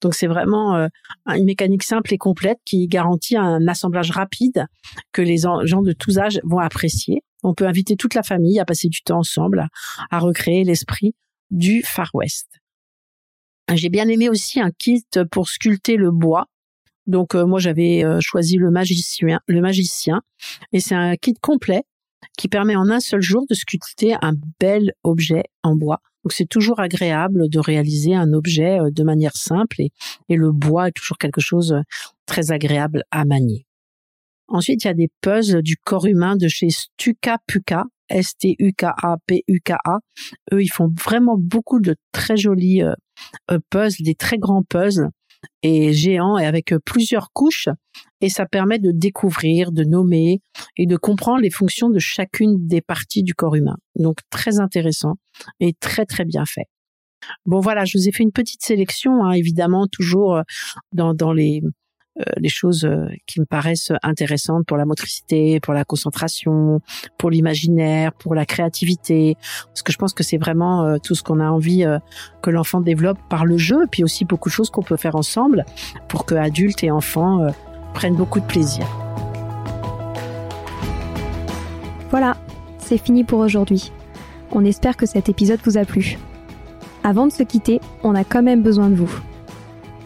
Donc 0.00 0.14
c'est 0.14 0.26
vraiment 0.26 0.74
euh, 0.74 0.88
une 1.26 1.44
mécanique 1.44 1.82
simple 1.82 2.12
et 2.12 2.18
complète 2.18 2.58
qui 2.64 2.86
garantit 2.88 3.36
un 3.36 3.66
assemblage 3.68 4.10
rapide 4.10 4.66
que 5.12 5.22
les 5.22 5.38
gens 5.38 5.82
de 5.82 5.92
tous 5.92 6.18
âges 6.18 6.40
vont 6.44 6.58
apprécier. 6.58 7.22
On 7.44 7.54
peut 7.54 7.66
inviter 7.66 7.96
toute 7.96 8.14
la 8.14 8.22
famille 8.22 8.60
à 8.60 8.64
passer 8.64 8.88
du 8.88 9.02
temps 9.02 9.18
ensemble, 9.18 9.66
à 10.10 10.18
recréer 10.18 10.64
l'esprit 10.64 11.14
du 11.50 11.82
Far 11.82 12.10
West. 12.14 12.48
J'ai 13.74 13.88
bien 13.88 14.08
aimé 14.08 14.28
aussi 14.28 14.60
un 14.60 14.70
kit 14.70 15.04
pour 15.30 15.48
sculpter 15.48 15.96
le 15.96 16.10
bois 16.10 16.46
donc 17.06 17.34
euh, 17.34 17.46
moi 17.46 17.58
j'avais 17.58 18.04
euh, 18.04 18.18
choisi 18.20 18.56
le 18.56 18.70
magicien, 18.70 19.40
le 19.46 19.60
magicien, 19.60 20.22
et 20.72 20.80
c'est 20.80 20.94
un 20.94 21.16
kit 21.16 21.34
complet 21.40 21.82
qui 22.38 22.48
permet 22.48 22.76
en 22.76 22.88
un 22.88 23.00
seul 23.00 23.20
jour 23.20 23.44
de 23.48 23.54
sculpter 23.54 24.14
un 24.22 24.32
bel 24.60 24.92
objet 25.02 25.44
en 25.62 25.74
bois. 25.76 26.00
Donc 26.24 26.32
c'est 26.32 26.48
toujours 26.48 26.78
agréable 26.78 27.48
de 27.48 27.58
réaliser 27.58 28.14
un 28.14 28.32
objet 28.32 28.78
euh, 28.78 28.90
de 28.90 29.02
manière 29.02 29.36
simple 29.36 29.80
et, 29.80 29.90
le 30.28 30.52
bois 30.52 30.88
est 30.88 30.92
toujours 30.92 31.18
quelque 31.18 31.40
chose 31.40 31.76
très 32.26 32.52
agréable 32.52 33.02
à 33.10 33.24
manier. 33.24 33.66
Ensuite, 34.48 34.84
il 34.84 34.86
y 34.86 34.90
a 34.90 34.94
des 34.94 35.10
puzzles 35.20 35.62
du 35.62 35.76
corps 35.76 36.06
humain 36.06 36.36
de 36.36 36.48
chez 36.48 36.70
Stuka 36.70 37.38
Puka, 37.46 37.84
S-T-U-K-A-P-U-K-A. 38.08 39.98
Eux, 40.52 40.62
ils 40.62 40.70
font 40.70 40.88
vraiment 40.98 41.36
beaucoup 41.38 41.80
de 41.80 41.96
très 42.12 42.36
jolis 42.36 42.82
puzzles, 43.70 44.04
des 44.04 44.14
très 44.14 44.38
grands 44.38 44.62
puzzles 44.62 45.08
et 45.62 45.92
géant 45.92 46.38
et 46.38 46.46
avec 46.46 46.74
plusieurs 46.84 47.32
couches 47.32 47.68
et 48.20 48.28
ça 48.28 48.46
permet 48.46 48.78
de 48.78 48.92
découvrir, 48.92 49.72
de 49.72 49.84
nommer 49.84 50.40
et 50.76 50.86
de 50.86 50.96
comprendre 50.96 51.40
les 51.40 51.50
fonctions 51.50 51.90
de 51.90 51.98
chacune 51.98 52.66
des 52.66 52.80
parties 52.80 53.22
du 53.22 53.34
corps 53.34 53.56
humain. 53.56 53.76
Donc 53.96 54.18
très 54.30 54.60
intéressant 54.60 55.14
et 55.60 55.74
très 55.74 56.06
très 56.06 56.24
bien 56.24 56.44
fait. 56.46 56.66
Bon 57.46 57.60
voilà, 57.60 57.84
je 57.84 57.98
vous 57.98 58.08
ai 58.08 58.12
fait 58.12 58.22
une 58.22 58.32
petite 58.32 58.62
sélection, 58.62 59.24
hein, 59.24 59.32
évidemment 59.32 59.86
toujours 59.86 60.40
dans, 60.92 61.14
dans 61.14 61.32
les 61.32 61.60
euh, 61.64 61.70
les 62.36 62.48
choses 62.48 62.84
euh, 62.84 63.06
qui 63.26 63.40
me 63.40 63.46
paraissent 63.46 63.92
intéressantes 64.02 64.66
pour 64.66 64.76
la 64.76 64.84
motricité, 64.84 65.60
pour 65.60 65.74
la 65.74 65.84
concentration, 65.84 66.80
pour 67.18 67.30
l'imaginaire, 67.30 68.12
pour 68.12 68.34
la 68.34 68.44
créativité. 68.44 69.36
Parce 69.66 69.82
que 69.82 69.92
je 69.92 69.98
pense 69.98 70.12
que 70.12 70.22
c'est 70.22 70.36
vraiment 70.36 70.84
euh, 70.84 70.98
tout 70.98 71.14
ce 71.14 71.22
qu'on 71.22 71.40
a 71.40 71.48
envie 71.48 71.84
que 72.42 72.50
l'enfant 72.50 72.80
développe 72.80 73.18
par 73.28 73.44
le 73.44 73.56
jeu, 73.56 73.86
puis 73.90 74.04
aussi 74.04 74.24
beaucoup 74.24 74.48
de 74.48 74.54
choses 74.54 74.70
qu'on 74.70 74.82
peut 74.82 74.96
faire 74.96 75.16
ensemble 75.16 75.64
pour 76.08 76.26
que 76.26 76.34
adultes 76.34 76.84
et 76.84 76.90
enfants 76.90 77.46
prennent 77.94 78.16
beaucoup 78.16 78.40
de 78.40 78.46
plaisir. 78.46 78.86
Voilà, 82.10 82.36
c'est 82.78 82.98
fini 82.98 83.24
pour 83.24 83.38
aujourd'hui. 83.40 83.92
On 84.50 84.64
espère 84.64 84.96
que 84.96 85.06
cet 85.06 85.28
épisode 85.28 85.60
vous 85.64 85.78
a 85.78 85.84
plu. 85.84 86.18
Avant 87.04 87.26
de 87.26 87.32
se 87.32 87.42
quitter, 87.42 87.80
on 88.02 88.14
a 88.14 88.24
quand 88.24 88.42
même 88.42 88.62
besoin 88.62 88.90
de 88.90 88.94
vous. 88.94 89.22